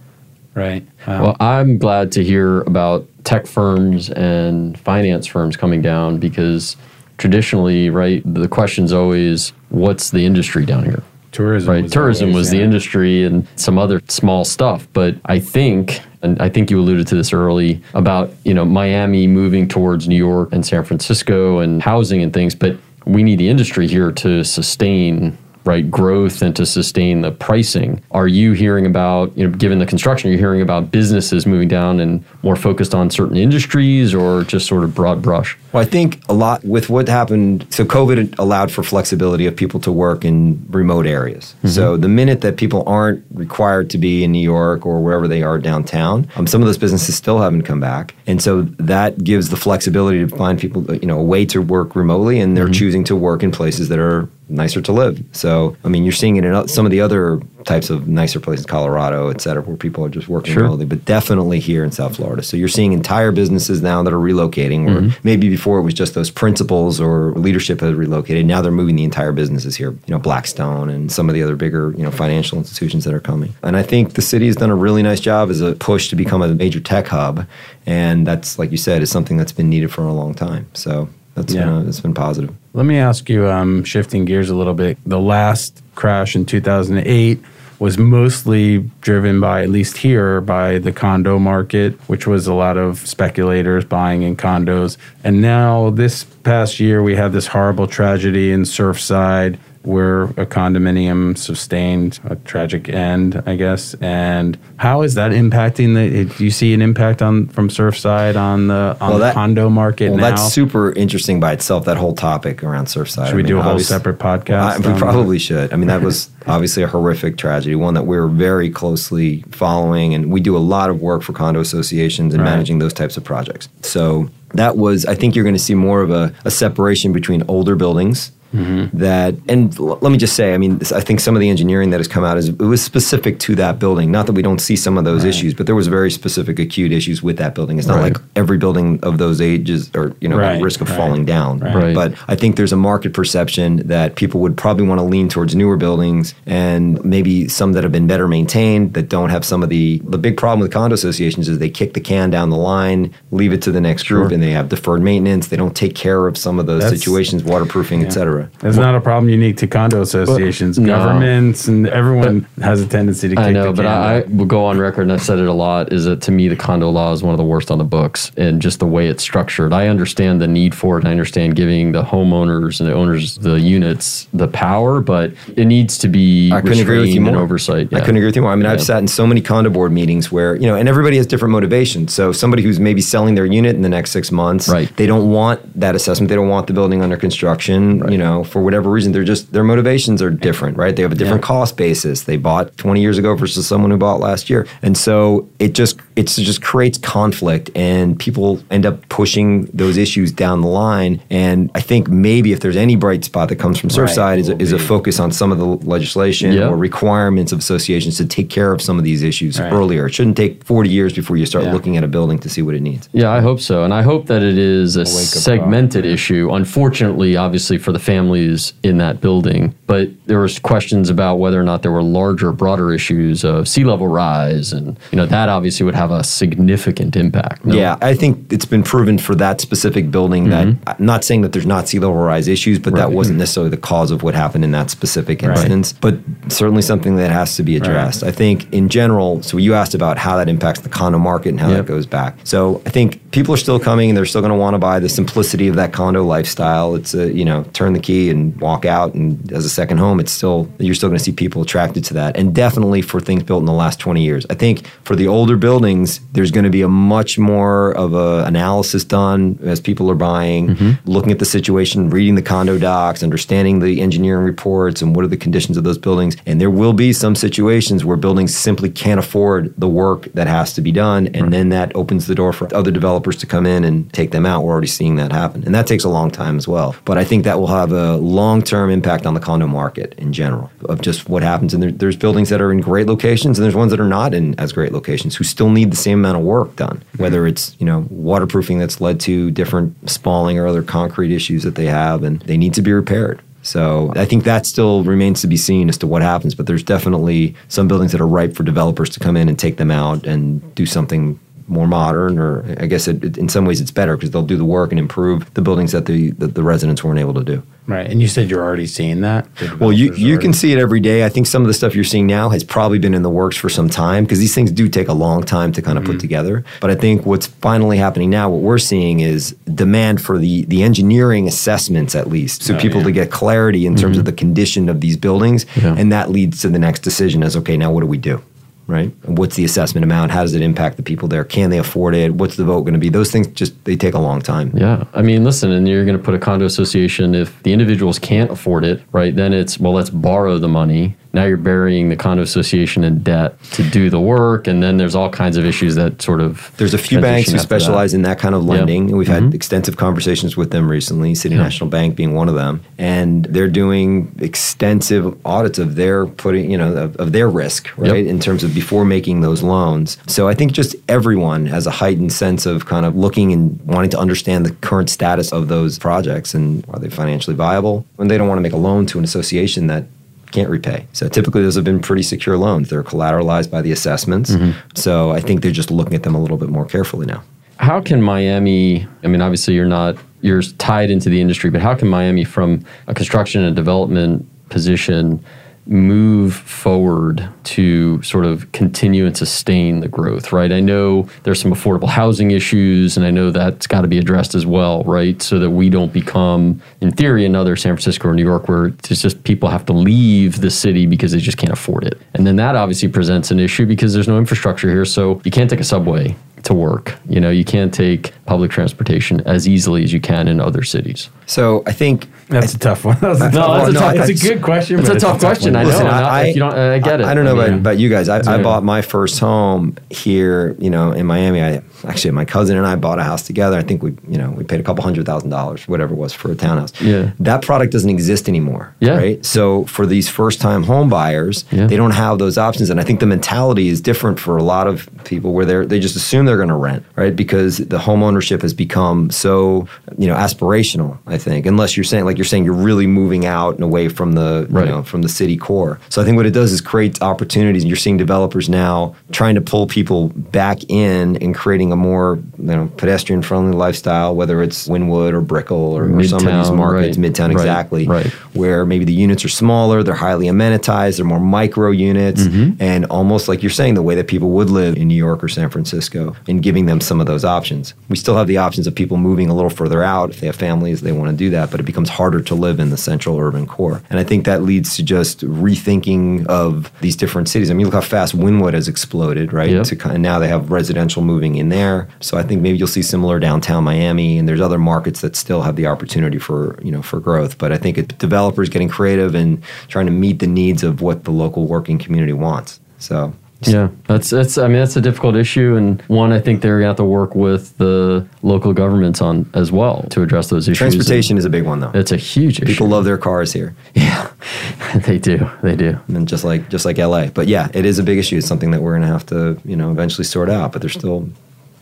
Right. 0.54 0.86
Wow. 1.06 1.22
Well, 1.22 1.36
I'm 1.40 1.76
glad 1.78 2.12
to 2.12 2.24
hear 2.24 2.62
about 2.62 3.06
tech 3.24 3.46
firms 3.46 4.08
and 4.10 4.78
finance 4.78 5.26
firms 5.26 5.56
coming 5.56 5.82
down 5.82 6.18
because 6.18 6.76
traditionally, 7.18 7.90
right, 7.90 8.22
the 8.24 8.48
question's 8.48 8.92
always 8.92 9.52
what's 9.68 10.10
the 10.10 10.24
industry 10.24 10.64
down 10.64 10.84
here? 10.84 11.02
tourism. 11.32 11.70
Right, 11.70 11.82
was 11.82 11.92
tourism 11.92 12.30
always, 12.30 12.46
was 12.46 12.50
the 12.50 12.62
industry 12.62 13.22
and 13.22 13.46
some 13.56 13.76
other 13.78 14.00
small 14.08 14.44
stuff. 14.46 14.88
But 14.94 15.16
I 15.26 15.38
think, 15.38 16.00
and 16.26 16.42
I 16.42 16.48
think 16.48 16.70
you 16.70 16.80
alluded 16.80 17.06
to 17.08 17.14
this 17.14 17.32
early 17.32 17.80
about 17.94 18.30
you 18.44 18.52
know 18.52 18.64
Miami 18.64 19.26
moving 19.26 19.68
towards 19.68 20.08
New 20.08 20.16
York 20.16 20.50
and 20.52 20.66
San 20.66 20.84
Francisco 20.84 21.60
and 21.60 21.82
housing 21.82 22.22
and 22.22 22.32
things. 22.32 22.54
But 22.54 22.76
we 23.06 23.22
need 23.22 23.38
the 23.38 23.48
industry 23.48 23.86
here 23.86 24.10
to 24.12 24.44
sustain 24.44 25.38
right 25.64 25.90
growth 25.90 26.42
and 26.42 26.54
to 26.56 26.64
sustain 26.64 27.20
the 27.22 27.32
pricing. 27.32 28.02
Are 28.12 28.28
you 28.28 28.52
hearing 28.52 28.86
about 28.86 29.36
you 29.36 29.46
know 29.46 29.56
given 29.56 29.78
the 29.78 29.86
construction, 29.86 30.30
you're 30.30 30.38
hearing 30.38 30.62
about 30.62 30.90
businesses 30.90 31.46
moving 31.46 31.68
down 31.68 32.00
and 32.00 32.24
more 32.42 32.56
focused 32.56 32.94
on 32.94 33.10
certain 33.10 33.36
industries 33.36 34.14
or 34.14 34.42
just 34.44 34.66
sort 34.66 34.84
of 34.84 34.94
broad 34.94 35.22
brush? 35.22 35.56
Well, 35.76 35.84
I 35.84 35.90
think 35.90 36.22
a 36.26 36.32
lot 36.32 36.64
with 36.64 36.88
what 36.88 37.06
happened. 37.06 37.66
So, 37.68 37.84
COVID 37.84 38.38
allowed 38.38 38.72
for 38.72 38.82
flexibility 38.82 39.44
of 39.44 39.54
people 39.54 39.78
to 39.80 39.92
work 39.92 40.24
in 40.24 40.66
remote 40.70 41.06
areas. 41.06 41.54
Mm-hmm. 41.58 41.68
So, 41.68 41.98
the 41.98 42.08
minute 42.08 42.40
that 42.40 42.56
people 42.56 42.82
aren't 42.86 43.22
required 43.30 43.90
to 43.90 43.98
be 43.98 44.24
in 44.24 44.32
New 44.32 44.42
York 44.42 44.86
or 44.86 45.02
wherever 45.02 45.28
they 45.28 45.42
are 45.42 45.58
downtown, 45.58 46.28
um, 46.36 46.46
some 46.46 46.62
of 46.62 46.66
those 46.66 46.78
businesses 46.78 47.14
still 47.14 47.40
haven't 47.40 47.64
come 47.64 47.78
back, 47.78 48.14
and 48.26 48.40
so 48.40 48.62
that 48.62 49.22
gives 49.22 49.50
the 49.50 49.56
flexibility 49.58 50.26
to 50.26 50.34
find 50.34 50.58
people, 50.58 50.90
uh, 50.90 50.94
you 50.94 51.06
know, 51.06 51.20
a 51.20 51.22
way 51.22 51.44
to 51.44 51.60
work 51.60 51.94
remotely, 51.94 52.40
and 52.40 52.56
they're 52.56 52.64
mm-hmm. 52.64 52.72
choosing 52.72 53.04
to 53.04 53.14
work 53.14 53.42
in 53.42 53.50
places 53.50 53.90
that 53.90 53.98
are 53.98 54.30
nicer 54.48 54.80
to 54.80 54.92
live. 54.92 55.22
So, 55.32 55.76
I 55.84 55.88
mean, 55.88 56.04
you're 56.04 56.12
seeing 56.12 56.36
it 56.36 56.44
in 56.46 56.68
some 56.68 56.86
of 56.86 56.90
the 56.90 57.02
other 57.02 57.38
types 57.66 57.90
of 57.90 58.06
nicer 58.08 58.40
places, 58.40 58.64
Colorado, 58.64 59.28
et 59.28 59.40
cetera, 59.40 59.60
where 59.62 59.76
people 59.76 60.04
are 60.04 60.08
just 60.08 60.28
working 60.28 60.54
Sure. 60.54 60.62
remotely, 60.62 60.86
but 60.86 61.04
definitely 61.04 61.58
here 61.60 61.84
in 61.84 61.90
South 61.90 62.16
Florida. 62.16 62.42
So 62.42 62.56
you're 62.56 62.68
seeing 62.68 62.92
entire 62.92 63.32
businesses 63.32 63.82
now 63.82 64.02
that 64.04 64.12
are 64.12 64.18
relocating, 64.18 64.84
where 64.86 64.96
Mm-hmm. 65.02 65.18
maybe 65.24 65.48
before 65.48 65.78
it 65.78 65.82
was 65.82 65.92
just 65.92 66.14
those 66.14 66.30
principals 66.30 67.00
or 67.00 67.32
leadership 67.32 67.80
had 67.80 67.94
relocated. 67.96 68.46
Now 68.46 68.62
they're 68.62 68.70
moving 68.72 68.96
the 68.96 69.04
entire 69.04 69.32
businesses 69.32 69.76
here. 69.76 69.90
You 69.90 70.12
know, 70.14 70.18
Blackstone 70.18 70.88
and 70.88 71.10
some 71.12 71.28
of 71.28 71.34
the 71.34 71.42
other 71.42 71.56
bigger, 71.56 71.92
you 71.96 72.04
know, 72.04 72.10
financial 72.10 72.56
institutions 72.56 73.04
that 73.04 73.12
are 73.12 73.20
coming. 73.20 73.52
And 73.62 73.76
I 73.76 73.82
think 73.82 74.14
the 74.14 74.22
city 74.22 74.46
has 74.46 74.56
done 74.56 74.70
a 74.70 74.76
really 74.76 75.02
nice 75.02 75.20
job 75.20 75.50
as 75.50 75.60
a 75.60 75.72
push 75.74 76.08
to 76.10 76.16
become 76.16 76.40
a 76.42 76.48
major 76.54 76.80
tech 76.80 77.08
hub. 77.08 77.46
And 77.84 78.26
that's, 78.26 78.58
like 78.58 78.70
you 78.70 78.76
said, 78.78 79.02
is 79.02 79.10
something 79.10 79.36
that's 79.36 79.52
been 79.52 79.68
needed 79.68 79.92
for 79.92 80.02
a 80.02 80.12
long 80.12 80.34
time. 80.34 80.66
So 80.74 81.08
that's 81.34 81.52
Yeah. 81.52 81.64
been 81.64 81.74
a, 81.74 81.88
it's 81.88 82.00
been 82.00 82.14
positive. 82.14 82.50
Let 82.74 82.86
me 82.86 82.96
ask 82.98 83.28
you, 83.28 83.48
um, 83.48 83.84
shifting 83.84 84.24
gears 84.24 84.50
a 84.50 84.54
little 84.54 84.74
bit. 84.74 84.98
The 85.04 85.18
last 85.20 85.82
crash 85.94 86.36
in 86.36 86.44
2008 86.46 87.42
was 87.78 87.98
mostly 87.98 88.78
driven 89.00 89.40
by, 89.40 89.62
at 89.62 89.70
least 89.70 89.98
here, 89.98 90.40
by 90.40 90.78
the 90.78 90.92
condo 90.92 91.38
market, 91.38 91.94
which 92.08 92.26
was 92.26 92.46
a 92.46 92.54
lot 92.54 92.76
of 92.76 93.06
speculators 93.06 93.84
buying 93.84 94.22
in 94.22 94.36
condos. 94.36 94.96
And 95.22 95.42
now, 95.42 95.90
this 95.90 96.24
past 96.24 96.80
year, 96.80 97.02
we 97.02 97.16
had 97.16 97.32
this 97.32 97.48
horrible 97.48 97.86
tragedy 97.86 98.50
in 98.50 98.62
Surfside 98.62 99.58
where 99.86 100.24
a 100.24 100.44
condominium 100.46 101.38
sustained 101.38 102.18
a 102.24 102.36
tragic 102.36 102.88
end, 102.88 103.42
I 103.46 103.56
guess. 103.56 103.94
And 104.00 104.58
how 104.76 105.02
is 105.02 105.14
that 105.14 105.30
impacting 105.30 105.94
the? 105.94 106.24
Do 106.36 106.44
you 106.44 106.50
see 106.50 106.74
an 106.74 106.82
impact 106.82 107.22
on 107.22 107.46
from 107.48 107.68
Surfside 107.68 108.36
on 108.36 108.66
the 108.68 108.96
on 109.00 109.10
Well, 109.10 109.18
the 109.18 109.32
condo 109.32 109.70
market 109.70 110.08
Well, 110.10 110.18
now? 110.18 110.30
that's 110.30 110.52
super 110.52 110.92
interesting 110.92 111.40
by 111.40 111.52
itself. 111.52 111.84
That 111.86 111.96
whole 111.96 112.14
topic 112.14 112.62
around 112.62 112.86
Surfside. 112.86 113.28
Should 113.28 113.36
we 113.36 113.44
I 113.44 113.46
do 113.46 113.58
a 113.58 113.62
whole 113.62 113.78
separate 113.78 114.18
podcast? 114.18 114.84
I, 114.86 114.92
we 114.92 114.98
probably 114.98 115.38
should. 115.38 115.72
I 115.72 115.76
mean, 115.76 115.88
that 115.88 116.02
was 116.02 116.28
obviously 116.46 116.82
a 116.82 116.86
horrific 116.88 117.36
tragedy, 117.38 117.74
one 117.74 117.94
that 117.94 118.06
we're 118.06 118.26
very 118.28 118.70
closely 118.70 119.42
following, 119.50 120.14
and 120.14 120.30
we 120.30 120.40
do 120.40 120.56
a 120.56 120.58
lot 120.58 120.90
of 120.90 121.00
work 121.00 121.22
for 121.22 121.32
condo 121.32 121.60
associations 121.60 122.34
and 122.34 122.42
Right. 122.42 122.50
managing 122.50 122.78
those 122.80 122.92
types 122.92 123.16
of 123.16 123.24
projects. 123.24 123.68
So 123.82 124.28
that 124.54 124.76
was, 124.76 125.04
I 125.06 125.14
think, 125.14 125.34
you're 125.34 125.42
going 125.44 125.54
to 125.56 125.60
see 125.62 125.74
more 125.74 126.02
of 126.02 126.10
a, 126.10 126.32
a 126.44 126.50
separation 126.50 127.12
between 127.12 127.42
older 127.48 127.74
buildings. 127.76 128.30
Mm-hmm. 128.56 128.98
That 128.98 129.34
and 129.48 129.78
l- 129.78 129.98
let 130.00 130.10
me 130.12 130.18
just 130.18 130.34
say, 130.34 130.54
I 130.54 130.58
mean, 130.58 130.78
this, 130.78 130.92
I 130.92 131.00
think 131.00 131.20
some 131.20 131.36
of 131.36 131.40
the 131.40 131.48
engineering 131.50 131.90
that 131.90 131.98
has 132.00 132.08
come 132.08 132.24
out 132.24 132.38
is 132.38 132.48
it 132.48 132.58
was 132.58 132.82
specific 132.82 133.38
to 133.40 133.54
that 133.56 133.78
building. 133.78 134.10
Not 134.10 134.26
that 134.26 134.32
we 134.32 134.42
don't 134.42 134.60
see 134.60 134.76
some 134.76 134.96
of 134.98 135.04
those 135.04 135.24
issues, 135.24 135.54
but 135.54 135.66
there 135.66 135.74
was 135.74 135.86
very 135.88 136.10
specific 136.10 136.58
acute 136.58 136.92
issues 136.92 137.22
with 137.22 137.36
that 137.38 137.54
building. 137.54 137.78
It's 137.78 137.86
not 137.88 137.96
Right. 138.00 138.14
like 138.14 138.22
every 138.34 138.58
building 138.58 138.98
of 139.02 139.18
those 139.18 139.40
ages 139.40 139.90
are 139.94 140.12
you 140.20 140.28
know 140.28 140.36
Right, 140.38 140.56
at 140.56 140.62
risk 140.62 140.80
of 140.80 140.88
right, 140.90 140.96
falling 140.96 141.24
down. 141.24 141.60
Right. 141.60 141.94
But 141.94 142.14
I 142.28 142.36
think 142.36 142.56
there's 142.56 142.72
a 142.72 142.76
market 142.76 143.12
perception 143.12 143.76
that 143.88 144.14
people 144.16 144.40
would 144.40 144.56
probably 144.56 144.86
want 144.86 144.98
to 145.00 145.04
lean 145.04 145.28
towards 145.28 145.54
newer 145.54 145.76
buildings 145.76 146.34
and 146.46 147.02
maybe 147.04 147.48
some 147.48 147.72
that 147.72 147.82
have 147.82 147.92
been 147.92 148.06
better 148.06 148.28
maintained 148.28 148.94
that 148.94 149.08
don't 149.08 149.30
have 149.30 149.44
some 149.44 149.62
of 149.62 149.68
the 149.68 150.00
the 150.04 150.18
big 150.18 150.36
problem 150.36 150.60
with 150.60 150.72
condo 150.72 150.94
associations 150.94 151.48
is 151.48 151.58
they 151.58 151.68
kick 151.70 151.94
the 151.94 152.00
can 152.00 152.30
down 152.30 152.50
the 152.50 152.56
line, 152.56 153.12
leave 153.30 153.52
it 153.52 153.62
to 153.62 153.72
the 153.72 153.80
next 153.80 154.04
group, 154.04 154.28
Sure. 154.28 154.34
and 154.34 154.42
they 154.42 154.50
have 154.52 154.68
deferred 154.68 155.02
maintenance. 155.02 155.48
They 155.48 155.56
don't 155.56 155.74
take 155.74 155.94
care 155.94 156.26
of 156.26 156.36
some 156.38 156.58
of 156.58 156.66
those 156.66 156.82
That's- 156.82 157.00
situations, 157.00 157.42
waterproofing, 157.44 158.04
et 158.04 158.10
cetera. 158.12 158.45
It's 158.62 158.76
not 158.76 158.94
a 158.94 159.00
problem 159.00 159.28
unique 159.28 159.56
to 159.58 159.66
condo 159.66 160.00
associations. 160.02 160.78
no. 160.78 160.86
Governments 160.96 161.68
and 161.68 161.86
everyone 161.88 162.46
has 162.62 162.80
a 162.80 162.86
tendency 162.86 163.28
to 163.28 163.34
kick 163.36 163.44
I 163.44 163.52
know, 163.52 163.66
the 163.72 163.82
but 163.82 163.82
can 163.82 163.86
I, 163.86 164.16
I 164.18 164.20
will 164.22 164.46
go 164.46 164.64
on 164.64 164.78
record, 164.78 165.02
and 165.02 165.12
I've 165.12 165.22
said 165.22 165.38
it 165.38 165.46
a 165.48 165.52
lot, 165.52 165.92
is 165.92 166.04
that 166.04 166.22
to 166.22 166.30
me, 166.32 166.48
the 166.48 166.56
condo 166.56 166.90
law 166.90 167.12
is 167.12 167.22
one 167.22 167.32
of 167.32 167.38
the 167.38 167.44
worst 167.44 167.70
on 167.70 167.78
the 167.78 167.84
books 167.84 168.32
and 168.36 168.60
just 168.60 168.78
the 168.80 168.86
way 168.86 169.08
it's 169.08 169.22
structured. 169.22 169.72
I 169.72 169.88
understand 169.88 170.40
the 170.40 170.48
need 170.48 170.74
for 170.74 170.98
it. 170.98 171.04
I 171.06 171.10
understand 171.10 171.56
giving 171.56 171.92
the 171.92 172.02
homeowners 172.02 172.80
and 172.80 172.88
the 172.88 172.94
owners, 172.94 173.38
the 173.38 173.60
units, 173.60 174.28
the 174.32 174.48
power, 174.48 175.00
but 175.00 175.32
it 175.56 175.66
needs 175.66 175.98
to 175.98 176.08
be 176.08 176.50
I 176.52 176.60
couldn't 176.60 176.80
agree 176.80 176.98
with 177.00 177.08
you 177.10 177.20
more. 177.20 177.36
oversight. 177.36 177.92
I 177.92 178.00
couldn't 178.00 178.16
agree 178.16 178.26
with 178.26 178.36
you 178.36 178.42
more. 178.42 178.52
I 178.52 178.56
mean, 178.56 178.66
I've 178.66 178.82
sat 178.82 178.98
in 178.98 179.08
so 179.08 179.26
many 179.26 179.40
condo 179.40 179.70
board 179.70 179.92
meetings 179.92 180.30
where, 180.32 180.56
you 180.56 180.66
know, 180.66 180.74
and 180.76 180.88
everybody 180.88 181.16
has 181.16 181.26
different 181.26 181.52
motivations. 181.52 182.12
So 182.14 182.32
somebody 182.32 182.62
who's 182.62 182.80
maybe 182.80 183.00
selling 183.00 183.34
their 183.34 183.46
unit 183.46 183.76
in 183.76 183.82
the 183.82 183.88
next 183.88 184.10
six 184.12 184.30
months, 184.32 184.68
Right. 184.68 184.94
they 184.96 185.06
don't 185.06 185.30
want 185.30 185.60
that 185.80 185.94
assessment. 185.94 186.28
They 186.28 186.34
don't 186.36 186.48
want 186.48 186.66
the 186.66 186.72
building 186.72 187.02
under 187.02 187.16
construction, 187.16 188.02
you 188.10 188.18
know, 188.18 188.25
for 188.44 188.62
whatever 188.62 188.90
reason. 188.90 189.12
They're 189.12 189.24
just, 189.24 189.52
their 189.52 189.64
motivations 189.64 190.20
are 190.22 190.30
different, 190.30 190.76
right? 190.76 190.94
They 190.94 191.02
have 191.02 191.12
a 191.12 191.16
different 191.16 191.42
Yeah. 191.42 191.48
cost 191.48 191.76
basis. 191.76 192.22
They 192.22 192.36
bought 192.36 192.76
20 192.76 193.00
years 193.00 193.18
ago 193.18 193.34
versus 193.34 193.66
someone 193.66 193.90
who 193.90 193.96
bought 193.96 194.20
last 194.20 194.48
year. 194.50 194.66
And 194.82 194.96
so 194.96 195.48
it 195.58 195.74
just, 195.74 195.98
it's, 196.16 196.38
it 196.38 196.42
just 196.44 196.62
creates 196.62 196.98
conflict 196.98 197.70
and 197.74 198.18
people 198.18 198.60
end 198.70 198.86
up 198.86 199.08
pushing 199.08 199.66
those 199.74 199.96
issues 199.96 200.32
down 200.32 200.60
the 200.60 200.68
line. 200.68 201.20
And 201.30 201.70
I 201.74 201.80
think 201.80 202.08
maybe 202.08 202.52
if 202.52 202.60
there's 202.60 202.76
any 202.76 202.96
bright 202.96 203.24
spot 203.24 203.48
that 203.50 203.56
comes 203.56 203.78
from 203.78 203.88
Right, 203.88 204.08
Surfside 204.08 204.38
is, 204.38 204.48
a, 204.48 204.56
is 204.60 204.72
a 204.72 204.78
focus 204.78 205.18
on 205.20 205.30
some 205.32 205.52
of 205.52 205.58
the 205.58 205.66
legislation 205.66 206.52
Yeah. 206.52 206.68
or 206.68 206.76
requirements 206.76 207.52
of 207.52 207.58
associations 207.58 208.16
to 208.18 208.26
take 208.26 208.50
care 208.50 208.72
of 208.72 208.80
some 208.82 208.98
of 208.98 209.04
these 209.04 209.22
issues 209.22 209.58
Right. 209.60 209.72
earlier. 209.72 210.06
It 210.06 210.14
shouldn't 210.14 210.36
take 210.36 210.64
40 210.64 210.88
years 210.90 211.12
before 211.12 211.36
you 211.36 211.46
start 211.46 211.64
Yeah. 211.64 211.72
looking 211.72 211.96
at 211.96 212.04
a 212.04 212.08
building 212.08 212.38
to 212.40 212.48
see 212.48 212.62
what 212.62 212.74
it 212.74 212.82
needs. 212.82 213.08
Yeah, 213.12 213.30
I 213.30 213.40
hope 213.40 213.60
so. 213.60 213.84
And 213.84 213.92
I 213.94 214.02
hope 214.02 214.26
that 214.26 214.42
it 214.42 214.58
is 214.58 214.96
a 214.96 215.00
wake-up 215.00 215.06
segmented 215.16 216.04
issue. 216.06 216.50
Unfortunately, 216.52 217.36
obviously, 217.36 217.78
for 217.78 217.92
the 217.92 217.98
families 218.16 218.72
in 218.82 218.98
that 218.98 219.20
building. 219.20 219.74
But 219.86 220.08
there 220.26 220.40
was 220.40 220.58
questions 220.58 221.10
about 221.10 221.36
whether 221.36 221.60
or 221.60 221.64
not 221.64 221.82
there 221.82 221.92
were 221.92 222.02
larger, 222.02 222.50
broader 222.52 222.92
issues 222.92 223.44
of 223.44 223.68
sea 223.68 223.84
level 223.84 224.08
rise. 224.08 224.72
And, 224.72 224.98
you 225.12 225.16
know, 225.16 225.26
that 225.26 225.48
obviously 225.48 225.84
would 225.84 225.94
have 225.94 226.10
a 226.10 226.24
significant 226.24 227.14
impact. 227.16 227.64
No? 227.64 227.74
Yeah, 227.74 227.96
I 228.00 228.14
think 228.14 228.52
it's 228.52 228.64
been 228.64 228.82
proven 228.82 229.18
for 229.18 229.34
that 229.36 229.60
specific 229.60 230.10
building 230.10 230.48
that 230.50 230.66
I'm 230.86 230.96
not 230.98 231.24
saying 231.24 231.42
that 231.42 231.52
there's 231.52 231.66
not 231.66 231.88
sea 231.88 231.98
level 231.98 232.16
rise 232.16 232.48
issues, 232.48 232.78
but 232.78 232.94
that 232.94 233.06
Mm-hmm. 233.06 233.16
Wasn't 233.16 233.38
necessarily 233.38 233.70
the 233.70 233.76
cause 233.76 234.10
of 234.10 234.22
what 234.24 234.34
happened 234.34 234.64
in 234.64 234.72
that 234.72 234.90
specific 234.90 235.40
Right. 235.42 235.56
instance. 235.56 235.92
But 235.92 236.18
certainly 236.48 236.82
something 236.82 237.16
that 237.16 237.30
has 237.30 237.56
to 237.56 237.62
be 237.62 237.76
addressed. 237.76 238.22
I 238.22 238.30
think 238.30 238.72
in 238.72 238.88
general, 238.88 239.42
so 239.42 239.56
you 239.56 239.74
asked 239.74 239.94
about 239.94 240.18
how 240.18 240.36
that 240.36 240.48
impacts 240.48 240.80
the 240.80 240.88
condo 240.88 241.18
market 241.18 241.50
and 241.50 241.60
how 241.60 241.68
Yep. 241.68 241.78
that 241.78 241.86
goes 241.86 242.06
back. 242.06 242.38
So 242.44 242.80
I 242.86 242.90
think 242.90 243.30
people 243.30 243.52
are 243.54 243.58
still 243.58 243.80
coming 243.80 244.10
and 244.10 244.16
they're 244.16 244.26
still 244.26 244.40
going 244.40 244.52
to 244.52 244.58
want 244.58 244.74
to 244.74 244.78
buy 244.78 244.98
the 244.98 245.08
simplicity 245.08 245.68
of 245.68 245.76
that 245.76 245.92
condo 245.92 246.24
lifestyle. 246.24 246.94
It's 246.94 247.14
a, 247.14 247.32
you 247.32 247.44
know, 247.44 247.64
turn 247.72 247.92
the 247.92 248.00
key 248.00 248.30
and 248.30 248.58
walk 248.60 248.84
out 248.84 249.14
and 249.14 249.52
as 249.52 249.64
a 249.64 249.70
second 249.70 249.98
home, 249.98 250.20
it's 250.20 250.32
still, 250.32 250.68
you're 250.78 250.94
still 250.94 251.08
going 251.08 251.18
to 251.18 251.24
see 251.24 251.32
people 251.32 251.62
attracted 251.62 252.04
to 252.06 252.14
that. 252.14 252.36
And 252.36 252.54
definitely 252.54 253.02
for 253.02 253.20
things 253.20 253.42
built 253.42 253.60
in 253.60 253.66
the 253.66 253.72
last 253.72 253.98
20 253.98 254.22
years. 254.22 254.46
I 254.50 254.54
think 254.54 254.86
for 255.04 255.16
the 255.16 255.28
older 255.28 255.56
buildings, 255.56 256.20
there's 256.32 256.50
going 256.50 256.64
to 256.64 256.70
be 256.70 256.82
a 256.82 256.88
much 256.88 257.38
more 257.38 257.92
of 257.96 258.14
a 258.14 258.44
analysis 258.44 259.04
done 259.04 259.58
as 259.62 259.80
people 259.80 260.10
are 260.10 260.14
buying, 260.14 260.68
mm-hmm. 260.68 261.10
looking 261.10 261.32
at 261.32 261.38
the 261.38 261.44
situation, 261.44 262.10
reading 262.10 262.34
the 262.34 262.42
condo 262.42 262.78
docs, 262.78 263.22
understanding 263.22 263.80
the 263.80 264.00
engineering 264.00 264.44
reports 264.44 265.02
and 265.02 265.14
what 265.14 265.24
are 265.24 265.28
the 265.28 265.36
conditions 265.36 265.76
of 265.76 265.84
those 265.84 265.98
buildings. 265.98 266.35
And 266.44 266.60
there 266.60 266.70
will 266.70 266.92
be 266.92 267.12
some 267.12 267.34
situations 267.34 268.04
where 268.04 268.16
buildings 268.16 268.56
simply 268.56 268.90
can't 268.90 269.18
afford 269.18 269.74
the 269.78 269.88
work 269.88 270.24
that 270.34 270.46
has 270.46 270.72
to 270.74 270.80
be 270.80 270.92
done. 270.92 271.28
And 271.28 271.52
then 271.52 271.70
that 271.70 271.94
opens 271.94 272.26
the 272.26 272.34
door 272.34 272.52
for 272.52 272.72
other 272.74 272.90
developers 272.90 273.36
to 273.36 273.46
come 273.46 273.66
in 273.66 273.84
and 273.84 274.12
take 274.12 274.30
them 274.30 274.46
out. 274.46 274.64
We're 274.64 274.72
already 274.72 274.86
seeing 274.86 275.16
that 275.16 275.32
happen. 275.32 275.64
And 275.64 275.74
that 275.74 275.86
takes 275.86 276.04
a 276.04 276.08
long 276.08 276.30
time 276.30 276.56
as 276.56 276.68
well. 276.68 276.94
But 277.04 277.18
I 277.18 277.24
think 277.24 277.44
that 277.44 277.58
will 277.58 277.66
have 277.68 277.92
a 277.92 278.16
long 278.16 278.62
term 278.62 278.90
impact 278.90 279.26
on 279.26 279.34
the 279.34 279.40
condo 279.40 279.66
market 279.66 280.14
in 280.18 280.32
general 280.32 280.70
of 280.88 281.00
just 281.00 281.28
what 281.28 281.42
happens. 281.42 281.74
And 281.74 281.82
there, 281.82 281.92
there's 281.92 282.16
buildings 282.16 282.48
that 282.50 282.60
are 282.60 282.72
in 282.72 282.80
great 282.80 283.06
locations 283.06 283.58
and 283.58 283.64
there's 283.64 283.76
ones 283.76 283.90
that 283.90 284.00
are 284.00 284.08
not 284.08 284.34
in 284.34 284.58
as 284.58 284.72
great 284.72 284.92
locations 284.92 285.36
who 285.36 285.44
still 285.44 285.70
need 285.70 285.92
the 285.92 285.96
same 285.96 286.20
amount 286.20 286.38
of 286.38 286.44
work 286.44 286.76
done, 286.76 286.98
mm-hmm. 286.98 287.22
whether 287.22 287.46
it's, 287.46 287.76
you 287.78 287.86
know, 287.86 288.06
waterproofing 288.10 288.78
that's 288.78 289.00
led 289.00 289.20
to 289.20 289.50
different 289.50 290.10
spalling 290.10 290.58
or 290.58 290.66
other 290.66 290.82
concrete 290.82 291.32
issues 291.32 291.62
that 291.62 291.74
they 291.74 291.86
have 291.86 292.22
and 292.22 292.40
they 292.42 292.56
need 292.56 292.74
to 292.74 292.82
be 292.82 292.92
repaired. 292.92 293.40
So 293.66 294.12
I 294.14 294.24
think 294.24 294.44
that 294.44 294.64
still 294.64 295.02
remains 295.02 295.40
to 295.40 295.48
be 295.48 295.56
seen 295.56 295.88
as 295.88 295.98
to 295.98 296.06
what 296.06 296.22
happens. 296.22 296.54
But 296.54 296.66
there's 296.66 296.84
definitely 296.84 297.56
some 297.68 297.88
buildings 297.88 298.12
that 298.12 298.20
are 298.20 298.26
ripe 298.26 298.54
for 298.54 298.62
developers 298.62 299.10
to 299.10 299.20
come 299.20 299.36
in 299.36 299.48
and 299.48 299.58
take 299.58 299.76
them 299.76 299.90
out 299.90 300.24
and 300.24 300.74
do 300.76 300.86
something 300.86 301.40
more 301.68 301.86
modern, 301.86 302.38
or 302.38 302.64
I 302.80 302.86
guess 302.86 303.08
it, 303.08 303.24
it- 303.24 303.38
in 303.38 303.48
some 303.48 303.64
ways 303.66 303.80
it's 303.80 303.90
better 303.90 304.16
because 304.16 304.30
they'll 304.30 304.42
do 304.42 304.56
the 304.56 304.64
work 304.64 304.92
and 304.92 304.98
improve 304.98 305.52
the 305.54 305.62
buildings 305.62 305.92
that 305.92 306.06
the 306.06 306.30
that 306.32 306.54
the 306.54 306.62
residents 306.62 307.02
weren't 307.02 307.18
able 307.18 307.34
to 307.34 307.44
do. 307.44 307.62
Right. 307.88 308.10
And 308.10 308.20
you 308.20 308.26
said 308.26 308.50
you're 308.50 308.64
already 308.64 308.86
seeing 308.88 309.20
that? 309.20 309.46
Well, 309.78 309.92
you, 309.92 310.12
you 310.14 310.30
already- 310.32 310.42
can 310.42 310.52
see 310.52 310.72
it 310.72 310.78
every 310.78 310.98
day. 310.98 311.24
I 311.24 311.28
think 311.28 311.46
some 311.46 311.62
of 311.62 311.68
the 311.68 311.74
stuff 311.74 311.94
you're 311.94 312.02
seeing 312.02 312.26
now 312.26 312.48
has 312.48 312.64
probably 312.64 312.98
been 312.98 313.14
in 313.14 313.22
the 313.22 313.30
works 313.30 313.56
for 313.56 313.68
some 313.68 313.88
time 313.88 314.24
because 314.24 314.40
these 314.40 314.54
things 314.54 314.72
do 314.72 314.88
take 314.88 315.06
a 315.06 315.12
long 315.12 315.44
time 315.44 315.70
to 315.72 315.82
kind 315.82 315.96
of 315.96 316.02
put 316.04 316.12
mm-hmm. 316.12 316.18
together. 316.18 316.64
But 316.80 316.90
I 316.90 316.96
think 316.96 317.26
what's 317.26 317.46
finally 317.46 317.96
happening 317.98 318.28
now, 318.28 318.50
what 318.50 318.60
we're 318.62 318.78
seeing 318.78 319.20
is 319.20 319.52
demand 319.72 320.20
for 320.20 320.36
the, 320.36 320.64
the 320.64 320.82
engineering 320.82 321.46
assessments 321.46 322.16
at 322.16 322.28
least. 322.28 322.62
So 322.64 322.74
Oh, 322.74 322.78
people 322.80 322.98
yeah. 323.00 323.06
to 323.06 323.12
get 323.12 323.30
clarity 323.30 323.86
in 323.86 323.94
terms 323.94 324.16
of 324.16 324.22
mm-hmm. 324.24 324.30
the 324.30 324.36
condition 324.36 324.88
of 324.88 325.00
these 325.00 325.16
buildings. 325.16 325.64
Yeah. 325.76 325.94
And 325.96 326.10
that 326.10 326.28
leads 326.30 326.60
to 326.62 326.68
the 326.68 326.80
next 326.80 327.00
decision 327.00 327.44
as 327.44 327.56
okay, 327.56 327.76
now 327.76 327.92
what 327.92 328.00
do 328.00 328.06
we 328.08 328.18
do? 328.18 328.42
Right? 328.86 329.12
What's 329.24 329.56
the 329.56 329.64
assessment 329.64 330.04
amount? 330.04 330.30
How 330.30 330.42
does 330.42 330.54
it 330.54 330.62
impact 330.62 330.96
the 330.96 331.02
people 331.02 331.26
there? 331.26 331.44
Can 331.44 331.70
they 331.70 331.78
afford 331.78 332.14
it? 332.14 332.34
What's 332.34 332.56
the 332.56 332.64
vote 332.64 332.82
going 332.82 332.94
to 332.94 333.00
be? 333.00 333.08
Those 333.08 333.32
things 333.32 333.48
just 333.48 333.84
they 333.84 333.96
take 333.96 334.14
a 334.14 334.20
long 334.20 334.40
time. 334.40 334.70
Yeah. 334.76 335.04
I 335.12 335.22
mean, 335.22 335.42
listen, 335.42 335.72
and 335.72 335.88
you're 335.88 336.04
going 336.04 336.16
to 336.16 336.22
put 336.22 336.34
a 336.34 336.38
condo 336.38 336.64
association, 336.64 337.34
if 337.34 337.60
the 337.64 337.72
individuals 337.72 338.18
can't 338.18 338.50
afford 338.50 338.84
it, 338.84 339.02
right, 339.10 339.34
then 339.34 339.52
it's, 339.52 339.80
well, 339.80 339.92
let's 339.92 340.10
borrow 340.10 340.58
the 340.58 340.68
money. 340.68 341.16
Now 341.36 341.44
you're 341.44 341.58
burying 341.58 342.08
the 342.08 342.16
condo 342.16 342.42
association 342.42 343.04
in 343.04 343.22
debt 343.22 343.62
to 343.72 343.82
do 343.90 344.08
the 344.10 344.18
work. 344.18 344.66
And 344.66 344.82
then 344.82 344.96
there's 344.96 345.14
all 345.14 345.28
kinds 345.30 345.56
of 345.58 345.64
issues 345.66 345.94
that 345.94 346.22
sort 346.22 346.40
of. 346.40 346.72
There's 346.78 346.94
a 346.94 346.98
few 346.98 347.20
banks 347.20 347.50
who 347.50 347.56
after 347.56 347.68
that. 347.68 347.80
specialize 347.80 348.14
in 348.14 348.22
that 348.22 348.38
kind 348.38 348.54
of 348.54 348.64
lending, 348.64 349.08
and 349.10 349.18
we've 349.18 349.26
Mm-hmm. 349.28 349.44
had 349.46 349.54
extensive 349.54 349.96
conversations 349.96 350.56
with 350.56 350.70
them 350.70 350.88
recently. 350.88 351.34
City 351.34 351.54
National 351.56 351.90
Bank 351.90 352.16
being 352.16 352.32
one 352.34 352.48
of 352.48 352.54
them, 352.54 352.80
and 352.96 353.44
they're 353.44 353.68
doing 353.68 354.34
extensive 354.40 355.36
audits 355.44 355.78
of 355.78 355.96
their 355.96 356.26
putting, 356.26 356.70
you 356.70 356.78
know, 356.78 356.94
of, 356.96 357.16
of 357.16 357.32
their 357.32 357.48
risk, 357.48 357.88
right, 357.98 358.24
Yep. 358.24 358.26
in 358.26 358.40
terms 358.40 358.64
of 358.64 358.74
before 358.74 359.04
making 359.04 359.42
those 359.42 359.62
loans. 359.62 360.16
So 360.26 360.48
I 360.48 360.54
think 360.54 360.72
just 360.72 360.96
everyone 361.08 361.66
has 361.66 361.86
a 361.86 361.90
heightened 361.90 362.32
sense 362.32 362.64
of 362.66 362.86
kind 362.86 363.04
of 363.04 363.14
looking 363.14 363.52
and 363.52 363.78
wanting 363.84 364.10
to 364.10 364.18
understand 364.18 364.64
the 364.64 364.70
current 364.88 365.10
status 365.10 365.52
of 365.52 365.68
those 365.68 365.98
projects 365.98 366.54
and 366.54 366.84
are 366.88 366.98
they 366.98 367.10
financially 367.10 367.54
viable, 367.56 368.06
and 368.18 368.30
they 368.30 368.38
don't 368.38 368.48
want 368.48 368.56
to 368.58 368.62
make 368.62 368.72
a 368.72 368.76
loan 368.88 369.04
to 369.06 369.18
an 369.18 369.24
association 369.24 369.86
that 369.88 370.04
can't 370.52 370.70
repay. 370.70 371.06
So 371.12 371.28
typically 371.28 371.62
those 371.62 371.74
have 371.74 371.84
been 371.84 372.00
pretty 372.00 372.22
secure 372.22 372.56
loans. 372.56 372.88
They're 372.88 373.02
collateralized 373.02 373.70
by 373.70 373.82
the 373.82 373.92
assessments. 373.92 374.50
Mm-hmm. 374.50 374.78
So 374.94 375.30
I 375.30 375.40
think 375.40 375.62
they're 375.62 375.70
just 375.70 375.90
looking 375.90 376.14
at 376.14 376.22
them 376.22 376.34
a 376.34 376.40
little 376.40 376.56
bit 376.56 376.68
more 376.68 376.86
carefully 376.86 377.26
now. 377.26 377.42
How 377.78 378.00
can 378.00 378.22
Miami, 378.22 379.06
I 379.22 379.26
mean, 379.26 379.42
obviously 379.42 379.74
you're 379.74 379.84
not 379.84 380.16
you're 380.40 380.62
tied 380.62 381.10
into 381.10 381.28
the 381.28 381.40
industry, 381.40 381.70
but 381.70 381.82
how 381.82 381.94
can 381.94 382.08
Miami, 382.08 382.44
from 382.44 382.84
a 383.06 383.14
construction 383.14 383.64
and 383.64 383.74
development 383.74 384.46
position, 384.68 385.44
move 385.86 386.54
forward 386.54 387.48
to 387.62 388.20
sort 388.22 388.44
of 388.44 388.70
continue 388.72 389.24
and 389.24 389.36
sustain 389.36 390.00
the 390.00 390.08
growth, 390.08 390.52
right? 390.52 390.72
I 390.72 390.80
know 390.80 391.28
there's 391.44 391.60
some 391.60 391.72
affordable 391.72 392.08
housing 392.08 392.50
issues, 392.50 393.16
and 393.16 393.24
I 393.24 393.30
know 393.30 393.50
that's 393.50 393.86
got 393.86 394.02
to 394.02 394.08
be 394.08 394.18
addressed 394.18 394.54
as 394.54 394.66
well, 394.66 395.04
right? 395.04 395.40
So 395.40 395.58
that 395.58 395.70
we 395.70 395.88
don't 395.88 396.12
become, 396.12 396.80
in 397.00 397.12
theory, 397.12 397.44
another 397.44 397.76
San 397.76 397.94
Francisco 397.94 398.28
or 398.28 398.34
New 398.34 398.44
York 398.44 398.68
where 398.68 398.86
it's 398.86 399.22
just 399.22 399.44
people 399.44 399.68
have 399.68 399.86
to 399.86 399.92
leave 399.92 400.60
the 400.60 400.70
city 400.70 401.06
because 401.06 401.32
they 401.32 401.38
just 401.38 401.58
can't 401.58 401.72
afford 401.72 402.04
it. 402.04 402.20
And 402.34 402.46
then 402.46 402.56
that 402.56 402.74
obviously 402.74 403.08
presents 403.08 403.50
an 403.50 403.60
issue 403.60 403.86
because 403.86 404.12
there's 404.12 404.28
no 404.28 404.38
infrastructure 404.38 404.90
here. 404.90 405.04
So 405.04 405.40
you 405.44 405.50
can't 405.50 405.70
take 405.70 405.80
a 405.80 405.84
subway 405.84 406.34
to 406.66 406.74
work. 406.74 407.14
You 407.28 407.40
know, 407.40 407.50
you 407.50 407.64
can't 407.64 407.92
take 407.94 408.32
public 408.44 408.70
transportation 408.70 409.40
as 409.46 409.66
easily 409.66 410.04
as 410.04 410.12
you 410.12 410.20
can 410.20 410.46
in 410.48 410.60
other 410.60 410.82
cities. 410.82 411.30
So 411.46 411.82
I 411.86 411.92
think 411.92 412.28
That's 412.48 412.74
a 412.74 412.78
tough 412.78 413.04
one. 413.04 413.16
That's 413.20 413.40
a 413.40 413.50
No, 413.50 413.50
tough 413.50 413.86
that's 413.86 413.96
a 413.98 414.04
one. 414.04 414.14
tough- 414.16 414.28
It's 414.30 414.44
a 414.44 414.48
good 414.48 414.62
question. 414.62 414.98
It's 415.00 415.08
but 415.08 415.16
a 415.16 415.20
tough 415.20 415.40
question. 415.40 415.72
one. 415.74 415.80
I 415.80 415.82
know. 415.84 415.88
Listen, 415.90 416.06
Not- 416.06 416.24
I- 416.24 416.52
don't, 416.52 416.74
I 416.74 416.98
get 416.98 417.20
it. 417.20 417.26
I 417.26 417.34
don't 417.34 417.44
know 417.44 417.54
mean, 417.54 417.64
about, 417.64 417.78
about 417.78 417.98
you 417.98 418.08
guys. 418.08 418.28
I, 418.28 418.38
I 418.54 418.62
bought 418.62 418.84
my 418.84 419.02
first 419.02 419.38
home 419.40 419.96
here, 420.10 420.76
you 420.78 420.90
know, 420.90 421.12
in 421.12 421.26
Miami. 421.26 421.62
I 421.62 421.82
actually 422.06 422.30
my 422.32 422.44
cousin 422.44 422.76
and 422.76 422.86
I 422.86 422.94
bought 422.96 423.18
a 423.18 423.22
house 423.24 423.42
together. 423.46 423.76
I 423.76 423.82
think 423.82 424.02
we, 424.02 424.10
you 424.28 424.38
know, 424.38 424.50
we 424.50 424.62
paid 424.64 424.78
a 424.80 424.82
couple 424.82 425.02
hundred 425.02 425.26
thousand 425.26 425.50
dollars, 425.50 425.86
whatever 425.88 426.14
it 426.14 426.18
was, 426.18 426.32
for 426.32 426.50
a 426.52 426.54
townhouse. 426.56 426.92
Yeah. 427.00 427.30
That 427.40 427.62
product 427.62 427.92
doesn't 427.92 428.10
exist 428.10 428.48
anymore. 428.48 428.94
Yeah. 429.00 429.16
Right. 429.16 429.44
So 429.44 429.84
for 429.86 430.04
these 430.06 430.28
first 430.28 430.60
time 430.60 430.82
home 430.84 431.08
buyers, 431.08 431.64
Yeah. 431.72 431.86
they 431.86 431.96
don't 431.96 432.12
have 432.12 432.38
those 432.38 432.58
options, 432.58 432.90
and 432.90 433.00
I 433.00 433.04
think 433.04 433.20
the 433.20 433.26
mentality 433.26 433.88
is 433.88 434.00
different 434.00 434.38
for 434.38 434.56
a 434.56 434.62
lot 434.62 434.86
of 434.86 435.08
people 435.24 435.52
where 435.52 435.64
they're 435.64 435.86
they 435.86 435.98
just 436.00 436.16
assume 436.16 436.46
they're 436.46 436.55
going 436.56 436.68
to 436.68 436.74
rent, 436.74 437.04
right? 437.16 437.34
Because 437.34 437.78
the 437.78 437.98
home 437.98 438.22
ownership 438.22 438.62
has 438.62 438.72
become 438.74 439.30
so, 439.30 439.86
you 440.18 440.26
know, 440.26 440.34
aspirational. 440.34 441.18
I 441.26 441.38
think 441.38 441.66
unless 441.66 441.96
you're 441.96 442.04
saying 442.04 442.24
like 442.24 442.38
you're 442.38 442.44
saying 442.44 442.64
you're 442.64 442.74
really 442.74 443.06
moving 443.06 443.46
out 443.46 443.74
and 443.74 443.84
away 443.84 444.08
from 444.08 444.32
the 444.32 444.66
Right. 444.70 444.86
you 444.86 444.90
know 444.92 445.02
from 445.02 445.22
the 445.22 445.28
city 445.28 445.56
core. 445.56 445.98
So 446.08 446.20
I 446.22 446.24
think 446.24 446.36
what 446.36 446.46
it 446.46 446.50
does 446.52 446.72
is 446.72 446.80
create 446.80 447.20
opportunities. 447.22 447.84
You're 447.84 447.96
seeing 447.96 448.16
developers 448.16 448.68
now 448.68 449.14
trying 449.32 449.54
to 449.54 449.60
pull 449.60 449.86
people 449.86 450.28
back 450.28 450.78
in 450.88 451.36
and 451.36 451.54
creating 451.54 451.92
a 451.92 451.96
more 451.96 452.38
you 452.58 452.64
know 452.64 452.90
pedestrian 452.96 453.42
friendly 453.42 453.76
lifestyle, 453.76 454.34
whether 454.34 454.62
it's 454.62 454.88
Wynwood 454.88 455.32
or 455.34 455.40
Brickell 455.40 455.76
or, 455.96 456.04
or 456.10 456.24
some 456.24 456.46
of 456.46 456.52
these 456.64 456.70
markets, 456.70 457.16
right, 457.18 457.32
Midtown 457.32 457.48
right, 457.48 457.52
exactly, 457.52 458.06
right. 458.06 458.26
where 458.54 458.84
maybe 458.86 459.04
the 459.04 459.12
units 459.12 459.44
are 459.44 459.48
smaller, 459.48 460.02
they're 460.02 460.14
highly 460.14 460.46
amenitized, 460.46 461.16
they're 461.16 461.24
more 461.26 461.40
micro 461.40 461.90
units, 461.90 462.44
Mm-hmm. 462.46 462.80
and 462.82 463.04
almost 463.06 463.48
like 463.48 463.62
you're 463.62 463.70
saying, 463.70 463.94
the 463.94 464.02
way 464.02 464.14
that 464.14 464.26
people 464.28 464.50
would 464.50 464.70
live 464.70 464.96
in 464.96 465.08
New 465.08 465.14
York 465.16 465.42
or 465.42 465.48
San 465.48 465.68
Francisco, 465.70 466.34
and 466.48 466.62
giving 466.62 466.86
them 466.86 467.00
some 467.00 467.20
of 467.20 467.26
those 467.26 467.44
options. 467.44 467.94
We 468.08 468.16
still 468.16 468.36
have 468.36 468.46
the 468.46 468.58
options 468.58 468.86
of 468.86 468.94
people 468.94 469.16
moving 469.16 469.48
a 469.48 469.54
little 469.54 469.70
further 469.70 470.02
out 470.02 470.30
if 470.30 470.40
they 470.40 470.46
have 470.46 470.56
families, 470.56 471.00
they 471.00 471.12
want 471.12 471.30
to 471.30 471.36
do 471.36 471.50
that, 471.50 471.70
but 471.70 471.80
it 471.80 471.84
becomes 471.84 472.08
harder 472.08 472.40
to 472.40 472.54
live 472.54 472.80
in 472.80 472.90
the 472.90 472.96
central 472.96 473.38
urban 473.38 473.66
core. 473.66 474.02
And 474.10 474.18
I 474.18 474.24
think 474.24 474.44
that 474.44 474.62
leads 474.62 474.96
to 474.96 475.02
just 475.02 475.40
rethinking 475.40 476.46
of 476.46 476.90
these 477.00 477.16
different 477.16 477.48
cities. 477.48 477.70
I 477.70 477.74
mean, 477.74 477.86
look 477.86 477.94
how 477.94 478.00
fast 478.00 478.36
Wynwood 478.36 478.74
has 478.74 478.88
exploded, 478.88 479.52
right? 479.52 479.70
Yep. 479.70 479.84
To, 479.86 480.10
and 480.10 480.22
now 480.22 480.38
they 480.38 480.48
have 480.48 480.70
residential 480.70 481.22
moving 481.22 481.56
in 481.56 481.68
there. 481.68 482.08
So 482.20 482.38
I 482.38 482.42
think 482.42 482.62
maybe 482.62 482.78
you'll 482.78 482.88
see 482.88 483.02
similar 483.02 483.38
downtown 483.38 483.84
Miami, 483.84 484.38
and 484.38 484.48
there's 484.48 484.60
other 484.60 484.78
markets 484.78 485.20
that 485.20 485.36
still 485.36 485.62
have 485.62 485.76
the 485.76 485.86
opportunity 485.86 486.38
for 486.38 486.78
you 486.82 486.90
know 486.90 487.02
for 487.02 487.20
growth. 487.20 487.58
But 487.58 487.72
I 487.72 487.78
think 487.78 487.98
it, 487.98 488.18
developers 488.18 488.68
getting 488.68 488.88
creative 488.88 489.34
and 489.34 489.62
trying 489.88 490.06
to 490.06 490.12
meet 490.12 490.38
the 490.38 490.46
needs 490.46 490.82
of 490.82 491.00
what 491.00 491.24
the 491.24 491.30
local 491.30 491.66
working 491.66 491.98
community 491.98 492.32
wants. 492.32 492.80
So 492.98 493.34
Yeah, 493.62 493.88
that's 494.06 494.30
that's. 494.30 494.58
I 494.58 494.68
mean, 494.68 494.78
that's 494.78 494.96
a 494.96 495.00
difficult 495.00 495.34
issue, 495.34 495.76
and 495.76 496.02
one 496.02 496.30
I 496.30 496.40
think 496.40 496.60
they're 496.60 496.74
going 496.74 496.82
to 496.82 496.88
have 496.88 496.96
to 496.96 497.04
work 497.04 497.34
with 497.34 497.76
the 497.78 498.26
local 498.42 498.74
governments 498.74 499.22
on 499.22 499.50
as 499.54 499.72
well 499.72 500.02
to 500.10 500.22
address 500.22 500.48
those 500.50 500.68
issues. 500.68 500.78
transportation 500.78 501.38
is 501.38 501.46
a 501.46 501.50
big 501.50 501.64
one 501.64 501.80
though. 501.80 501.90
It's 501.94 502.12
a 502.12 502.18
huge 502.18 502.58
issue. 502.60 502.66
People 502.66 502.88
love 502.88 503.04
their 503.06 503.16
cars 503.16 503.52
here, 503.54 503.74
Yeah, 503.94 504.30
they 505.06 505.18
do. 505.18 505.50
They 505.62 505.74
do. 505.74 505.98
and 506.08 506.28
just 506.28 506.44
like 506.44 506.68
just 506.68 506.84
like 506.84 506.98
LA. 506.98 507.28
But 507.28 507.48
yeah, 507.48 507.68
it 507.72 507.86
is 507.86 507.98
a 507.98 508.02
big 508.02 508.18
issue. 508.18 508.36
It's 508.36 508.46
something 508.46 508.72
that 508.72 508.82
we're 508.82 508.92
going 508.92 509.02
to 509.02 509.08
have 509.08 509.24
to 509.26 509.58
you 509.64 509.76
know 509.76 509.90
eventually 509.90 510.24
sort 510.24 510.50
out. 510.50 510.72
But 510.72 510.82
they're 510.82 510.90
still 510.90 511.28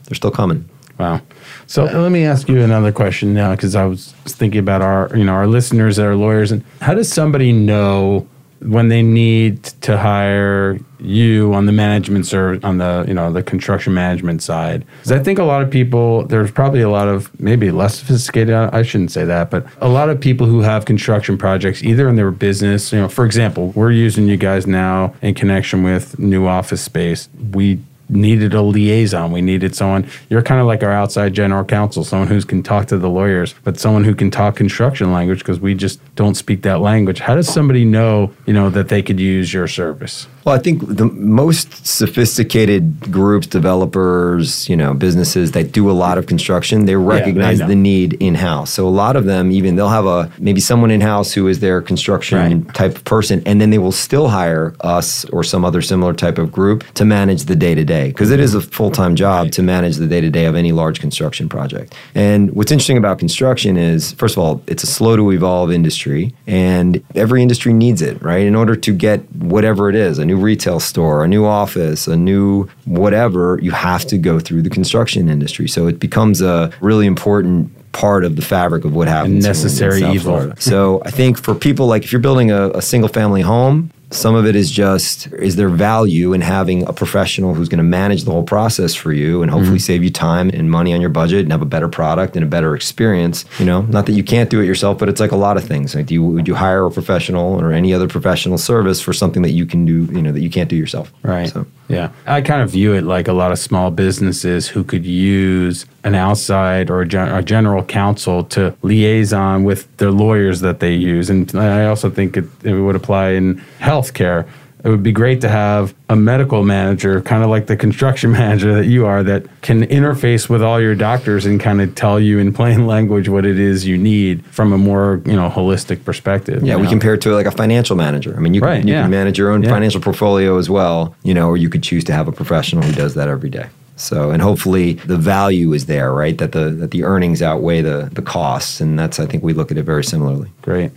they're 0.04 0.14
still 0.16 0.30
coming. 0.30 0.68
Wow. 0.98 1.22
So 1.66 1.88
uh, 1.88 2.00
let 2.00 2.12
me 2.12 2.24
ask 2.24 2.48
you 2.48 2.60
another 2.62 2.92
question 2.92 3.34
now, 3.34 3.50
because 3.50 3.74
I 3.74 3.84
was 3.84 4.12
thinking 4.26 4.60
about 4.60 4.80
our, 4.80 5.10
you 5.16 5.24
know, 5.24 5.32
our 5.32 5.46
listeners 5.48 5.96
that 5.96 6.06
are 6.06 6.14
lawyers, 6.14 6.52
and 6.52 6.62
how 6.80 6.94
does 6.94 7.12
somebody 7.12 7.52
know 7.52 8.28
when 8.64 8.88
they 8.88 9.02
need 9.02 9.62
to 9.82 9.96
hire 9.96 10.78
you 10.98 11.52
on 11.52 11.66
the 11.66 11.72
management 11.72 12.26
service, 12.26 12.64
on 12.64 12.78
the, 12.78 13.04
you 13.06 13.14
know, 13.14 13.32
the 13.32 13.42
construction 13.42 13.94
management 13.94 14.42
side? 14.42 14.84
Because 14.98 15.12
I 15.12 15.22
think 15.22 15.38
a 15.38 15.44
lot 15.44 15.62
of 15.62 15.70
people, 15.70 16.24
there's 16.26 16.50
probably 16.50 16.80
a 16.80 16.88
lot 16.88 17.08
of 17.08 17.30
maybe 17.40 17.70
less 17.70 17.98
sophisticated. 17.98 18.54
I 18.54 18.82
shouldn't 18.82 19.12
say 19.12 19.24
that, 19.24 19.50
but 19.50 19.66
a 19.80 19.88
lot 19.88 20.08
of 20.08 20.20
people 20.20 20.46
who 20.46 20.60
have 20.60 20.84
construction 20.84 21.36
projects, 21.36 21.82
either 21.82 22.08
in 22.08 22.16
their 22.16 22.30
business, 22.30 22.92
you 22.92 23.00
know, 23.00 23.08
for 23.08 23.24
example, 23.26 23.68
we're 23.70 23.92
using 23.92 24.26
you 24.26 24.36
guys 24.36 24.66
now 24.66 25.14
in 25.22 25.34
connection 25.34 25.82
with 25.82 26.18
new 26.18 26.46
office 26.46 26.82
space. 26.82 27.28
We 27.52 27.80
needed 28.08 28.54
a 28.54 28.62
liaison. 28.62 29.32
We 29.32 29.42
needed 29.42 29.74
someone. 29.74 30.06
You're 30.28 30.42
kind 30.42 30.60
of 30.60 30.66
like 30.66 30.82
our 30.82 30.92
outside 30.92 31.32
general 31.34 31.64
counsel, 31.64 32.04
someone 32.04 32.28
who 32.28 32.40
can 32.42 32.62
talk 32.62 32.86
to 32.86 32.98
the 32.98 33.08
lawyers, 33.08 33.54
but 33.64 33.78
someone 33.78 34.04
who 34.04 34.14
can 34.14 34.30
talk 34.30 34.56
construction 34.56 35.12
language 35.12 35.38
because 35.38 35.60
we 35.60 35.74
just 35.74 36.00
don't 36.14 36.34
speak 36.34 36.62
that 36.62 36.80
language. 36.80 37.20
How 37.20 37.34
does 37.34 37.48
somebody 37.48 37.84
know, 37.84 38.32
you 38.46 38.52
know, 38.52 38.70
that 38.70 38.88
they 38.88 39.02
could 39.02 39.20
use 39.20 39.52
your 39.52 39.68
service? 39.68 40.26
Well, 40.44 40.54
I 40.54 40.58
think 40.58 40.82
the 40.86 41.06
most 41.06 41.86
sophisticated 41.86 43.10
groups, 43.10 43.46
developers, 43.46 44.68
you 44.68 44.76
know, 44.76 44.92
businesses 44.92 45.52
that 45.52 45.72
do 45.72 45.90
a 45.90 45.92
lot 45.92 46.18
of 46.18 46.26
construction, 46.26 46.84
they 46.84 46.96
recognize 46.96 47.60
know. 47.60 47.68
the 47.68 47.74
need 47.74 48.14
in 48.14 48.34
house. 48.34 48.70
So 48.70 48.86
a 48.86 48.90
lot 48.90 49.16
of 49.16 49.24
them, 49.24 49.50
even 49.50 49.76
they'll 49.76 49.88
have 49.88 50.04
a 50.06 50.30
maybe 50.38 50.60
someone 50.60 50.90
in 50.90 51.00
house 51.00 51.32
who 51.32 51.48
is 51.48 51.60
their 51.60 51.80
construction 51.80 52.34
Right. 52.34 52.74
type 52.74 52.96
of 52.96 53.04
person, 53.04 53.42
and 53.46 53.60
then 53.60 53.70
they 53.70 53.78
will 53.78 53.92
still 53.92 54.28
hire 54.28 54.74
us 54.80 55.24
or 55.26 55.44
some 55.44 55.64
other 55.64 55.80
similar 55.80 56.12
type 56.12 56.36
of 56.36 56.52
group 56.52 56.84
to 56.94 57.04
manage 57.04 57.44
the 57.44 57.56
day 57.56 57.74
to 57.74 57.84
day 57.84 58.08
because 58.08 58.30
it 58.30 58.40
is 58.40 58.54
a 58.54 58.60
full 58.60 58.90
time 58.90 59.14
job 59.16 59.50
to 59.52 59.62
manage 59.62 59.96
the 59.96 60.06
day 60.06 60.20
to 60.20 60.30
day 60.30 60.44
of 60.44 60.54
any 60.56 60.72
large 60.72 61.00
construction 61.00 61.48
project. 61.48 61.94
And 62.14 62.50
what's 62.52 62.70
interesting 62.70 62.98
about 62.98 63.18
construction 63.18 63.76
is, 63.76 64.12
first 64.12 64.36
of 64.36 64.42
all, 64.42 64.62
it's 64.66 64.82
a 64.82 64.86
slow 64.86 65.16
to 65.16 65.30
evolve 65.32 65.72
industry, 65.72 66.34
and 66.46 67.02
every 67.14 67.40
industry 67.40 67.72
needs 67.72 68.02
it, 68.02 68.20
right? 68.22 68.46
In 68.46 68.54
order 68.54 68.76
to 68.76 68.92
get 68.92 69.20
whatever 69.36 69.88
it 69.88 69.94
is, 69.94 70.18
a 70.18 70.24
new 70.24 70.33
retail 70.36 70.80
store, 70.80 71.24
a 71.24 71.28
new 71.28 71.44
office, 71.44 72.06
a 72.06 72.16
new 72.16 72.68
whatever, 72.84 73.58
you 73.62 73.70
have 73.70 74.04
to 74.06 74.18
go 74.18 74.40
through 74.40 74.62
the 74.62 74.70
construction 74.70 75.28
industry. 75.28 75.68
So 75.68 75.86
it 75.86 75.98
becomes 75.98 76.40
a 76.42 76.72
really 76.80 77.06
important 77.06 77.70
part 77.92 78.24
of 78.24 78.36
the 78.36 78.42
fabric 78.42 78.84
of 78.84 78.94
what 78.94 79.08
happens. 79.08 79.44
in 79.44 79.48
necessary 79.48 80.02
evil. 80.02 80.52
So 80.58 81.00
I 81.06 81.10
think 81.10 81.38
for 81.38 81.54
people 81.54 81.86
like 81.86 82.02
if 82.04 82.12
you're 82.12 82.20
building 82.20 82.50
a, 82.50 82.70
a 82.70 82.82
single 82.82 83.08
family 83.08 83.40
home, 83.40 83.90
some 84.10 84.34
of 84.34 84.46
it 84.46 84.54
is 84.56 84.70
just 84.70 85.26
is 85.34 85.56
there 85.56 85.68
value 85.68 86.32
in 86.32 86.40
having 86.40 86.86
a 86.86 86.92
professional 86.92 87.54
who's 87.54 87.68
going 87.68 87.78
to 87.78 87.84
manage 87.84 88.24
the 88.24 88.30
whole 88.30 88.42
process 88.42 88.94
for 88.94 89.12
you 89.12 89.42
and 89.42 89.50
hopefully 89.50 89.78
mm-hmm. 89.78 89.82
save 89.82 90.04
you 90.04 90.10
time 90.10 90.50
and 90.50 90.70
money 90.70 90.94
on 90.94 91.00
your 91.00 91.10
budget 91.10 91.40
and 91.40 91.52
have 91.52 91.62
a 91.62 91.66
better 91.66 91.88
product 91.88 92.36
and 92.36 92.44
a 92.44 92.48
better 92.48 92.74
experience. 92.74 93.44
You 93.58 93.66
know, 93.66 93.82
not 93.82 94.06
that 94.06 94.12
you 94.12 94.24
can't 94.24 94.50
do 94.50 94.60
it 94.60 94.66
yourself, 94.66 94.98
but 94.98 95.08
it's 95.08 95.20
like 95.20 95.32
a 95.32 95.36
lot 95.36 95.56
of 95.56 95.64
things. 95.64 95.94
Like, 95.94 96.06
do 96.06 96.14
you 96.14 96.24
would 96.24 96.48
you 96.48 96.54
hire 96.54 96.86
a 96.86 96.90
professional 96.90 97.60
or 97.60 97.72
any 97.72 97.92
other 97.92 98.08
professional 98.08 98.58
service 98.58 99.00
for 99.00 99.12
something 99.12 99.42
that 99.42 99.52
you 99.52 99.66
can 99.66 99.84
do? 99.84 100.04
You 100.12 100.22
know, 100.22 100.32
that 100.32 100.40
you 100.40 100.50
can't 100.50 100.70
do 100.70 100.76
yourself. 100.76 101.12
Right. 101.22 101.48
So. 101.48 101.66
Yeah. 101.88 102.10
I 102.26 102.40
kind 102.40 102.62
of 102.62 102.70
view 102.70 102.94
it 102.94 103.02
like 103.02 103.28
a 103.28 103.32
lot 103.32 103.52
of 103.52 103.58
small 103.58 103.90
businesses 103.90 104.68
who 104.68 104.84
could 104.84 105.04
use 105.04 105.84
an 106.02 106.14
outside 106.14 106.90
or 106.90 107.02
a, 107.02 107.06
gen- 107.06 107.28
a 107.28 107.42
general 107.42 107.84
counsel 107.84 108.44
to 108.44 108.74
liaison 108.82 109.64
with 109.64 109.94
their 109.98 110.10
lawyers 110.10 110.60
that 110.60 110.80
they 110.80 110.94
use. 110.94 111.28
And 111.28 111.54
I 111.54 111.86
also 111.86 112.10
think 112.10 112.36
it, 112.36 112.44
it 112.62 112.74
would 112.74 112.96
apply 112.96 113.30
in 113.30 113.62
healthcare. 113.94 114.46
It 114.84 114.90
would 114.90 115.02
be 115.02 115.12
great 115.12 115.40
to 115.40 115.48
have 115.48 115.94
a 116.10 116.16
medical 116.16 116.62
manager, 116.62 117.22
kind 117.22 117.42
of 117.42 117.48
like 117.48 117.68
the 117.68 117.76
construction 117.76 118.32
manager 118.40 118.74
that 118.74 118.84
you 118.84 119.06
are, 119.06 119.22
that 119.22 119.46
can 119.62 119.82
interface 119.86 120.46
with 120.50 120.62
all 120.62 120.78
your 120.78 120.94
doctors 120.94 121.46
and 121.46 121.58
kind 121.58 121.80
of 121.80 121.94
tell 121.94 122.20
you 122.20 122.38
in 122.38 122.52
plain 122.52 122.86
language 122.94 123.26
what 123.30 123.46
it 123.46 123.58
is 123.58 123.86
you 123.86 123.96
need 123.96 124.44
from 124.46 124.74
a 124.74 124.78
more, 124.78 125.22
you 125.24 125.32
know, 125.32 125.48
holistic 125.48 126.04
perspective. 126.04 126.62
Yeah, 126.62 126.76
you 126.76 126.82
we 126.82 126.88
compare 126.88 127.14
it 127.14 127.22
to 127.22 127.30
like 127.34 127.46
a 127.46 127.50
financial 127.50 127.96
manager. 127.96 128.34
I 128.36 128.40
mean, 128.40 128.52
you, 128.52 128.60
Right, 128.60 128.80
can, 128.80 128.88
you 128.88 128.92
yeah. 128.94 129.02
can 129.02 129.10
manage 129.10 129.38
your 129.38 129.50
own 129.52 129.62
Yeah. 129.62 129.70
financial 129.70 130.02
portfolio 130.02 130.58
as 130.58 130.68
well, 130.68 131.16
you 131.22 131.32
know, 131.32 131.48
or 131.48 131.56
you 131.56 131.70
could 131.70 131.82
choose 131.82 132.04
to 132.04 132.12
have 132.12 132.28
a 132.28 132.32
professional 132.32 132.82
who 132.82 132.92
does 132.92 133.14
that 133.14 133.28
every 133.28 133.48
day. 133.50 133.68
So, 133.96 134.32
and 134.32 134.42
hopefully 134.42 134.94
the 135.06 135.16
value 135.16 135.72
is 135.72 135.86
there, 135.86 136.12
right? 136.12 136.36
That 136.36 136.50
the 136.52 136.68
that 136.70 136.90
the 136.90 137.04
earnings 137.04 137.40
outweigh 137.40 137.80
the 137.80 138.10
the 138.12 138.22
costs, 138.22 138.80
and 138.82 138.98
that's 138.98 139.18
I 139.20 139.24
think 139.26 139.42
we 139.44 139.52
look 139.54 139.70
at 139.70 139.78
it 139.78 139.84
very 139.84 140.02
similarly. 140.04 140.50
Great. 140.62 140.90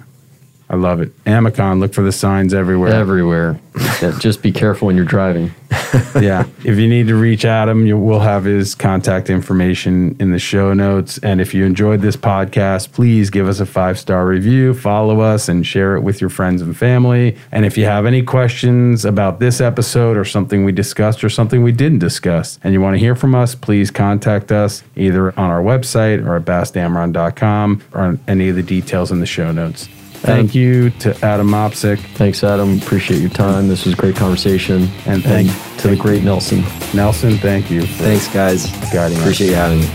I 0.69 0.75
love 0.75 0.99
it. 0.99 1.13
Amicon, 1.25 1.79
look 1.79 1.93
for 1.93 2.01
the 2.01 2.11
signs 2.11 2.53
everywhere. 2.53 2.91
Everywhere. 2.91 3.59
Yeah, 4.01 4.17
just 4.19 4.41
be 4.41 4.51
careful 4.51 4.87
when 4.87 4.97
you're 4.97 5.05
driving. 5.05 5.51
yeah. 6.19 6.45
If 6.65 6.77
you 6.77 6.89
need 6.89 7.07
to 7.07 7.15
reach 7.15 7.45
Adam, 7.45 7.85
you, 7.85 7.97
we'll 7.97 8.19
have 8.19 8.43
his 8.43 8.75
contact 8.75 9.29
information 9.29 10.17
in 10.19 10.31
the 10.31 10.39
show 10.39 10.73
notes. 10.73 11.19
And 11.19 11.39
if 11.39 11.53
you 11.53 11.63
enjoyed 11.63 12.01
this 12.01 12.17
podcast, 12.17 12.91
please 12.91 13.29
give 13.29 13.47
us 13.47 13.61
a 13.61 13.65
five 13.65 13.97
star 13.97 14.27
review, 14.27 14.73
follow 14.73 15.21
us, 15.21 15.47
and 15.47 15.65
share 15.65 15.95
it 15.95 16.01
with 16.01 16.19
your 16.19 16.29
friends 16.29 16.61
and 16.61 16.75
family. 16.75 17.37
And 17.51 17.65
if 17.65 17.77
you 17.77 17.85
have 17.85 18.05
any 18.05 18.21
questions 18.21 19.05
about 19.05 19.39
this 19.39 19.61
episode 19.61 20.17
or 20.17 20.25
something 20.25 20.65
we 20.65 20.73
discussed 20.73 21.23
or 21.23 21.29
something 21.29 21.63
we 21.63 21.71
didn't 21.71 21.99
discuss, 21.99 22.59
and 22.61 22.73
you 22.73 22.81
want 22.81 22.95
to 22.95 22.99
hear 22.99 23.15
from 23.15 23.35
us, 23.35 23.55
please 23.55 23.89
contact 23.89 24.51
us 24.51 24.83
either 24.97 25.27
on 25.39 25.49
our 25.49 25.61
website 25.61 26.25
or 26.25 26.35
at 26.35 26.43
bastamron.com 26.43 27.83
or 27.93 28.01
on 28.01 28.19
any 28.27 28.49
of 28.49 28.57
the 28.57 28.63
details 28.63 29.11
in 29.11 29.21
the 29.21 29.25
show 29.25 29.51
notes. 29.53 29.87
Thank 30.21 30.51
um, 30.51 30.57
you 30.57 30.89
to 30.91 31.25
Adam 31.25 31.47
Mopsick. 31.47 31.99
Thanks, 31.99 32.43
Adam. 32.43 32.79
Appreciate 32.79 33.21
your 33.21 33.29
time. 33.29 33.67
This 33.67 33.85
was 33.85 33.93
a 33.93 33.97
great 33.97 34.15
conversation. 34.15 34.89
And 35.05 35.23
thank 35.23 35.49
to 35.79 35.87
the 35.89 35.95
great 35.95 36.23
Nelson. 36.23 36.63
Nelson, 36.93 37.37
thank 37.37 37.69
you. 37.69 37.83
Thanks, 37.83 38.27
guys. 38.27 38.65
Guiding 38.91 39.17
us. 39.17 39.23
Appreciate 39.23 39.49
you 39.49 39.55
having 39.55 39.79
me. 39.79 39.87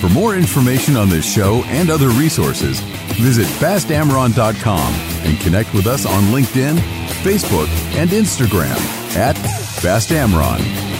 For 0.00 0.08
more 0.10 0.36
information 0.36 0.96
on 0.96 1.08
this 1.08 1.24
show 1.24 1.62
and 1.66 1.90
other 1.90 2.08
resources, 2.10 2.80
visit 3.16 3.46
bastamron.com 3.58 4.94
and 5.24 5.40
connect 5.40 5.72
with 5.72 5.86
us 5.86 6.04
on 6.04 6.24
LinkedIn, 6.24 6.76
Facebook, 7.22 7.68
and 7.96 8.10
Instagram 8.10 8.76
at 9.16 9.36
Bastamron. 9.80 10.93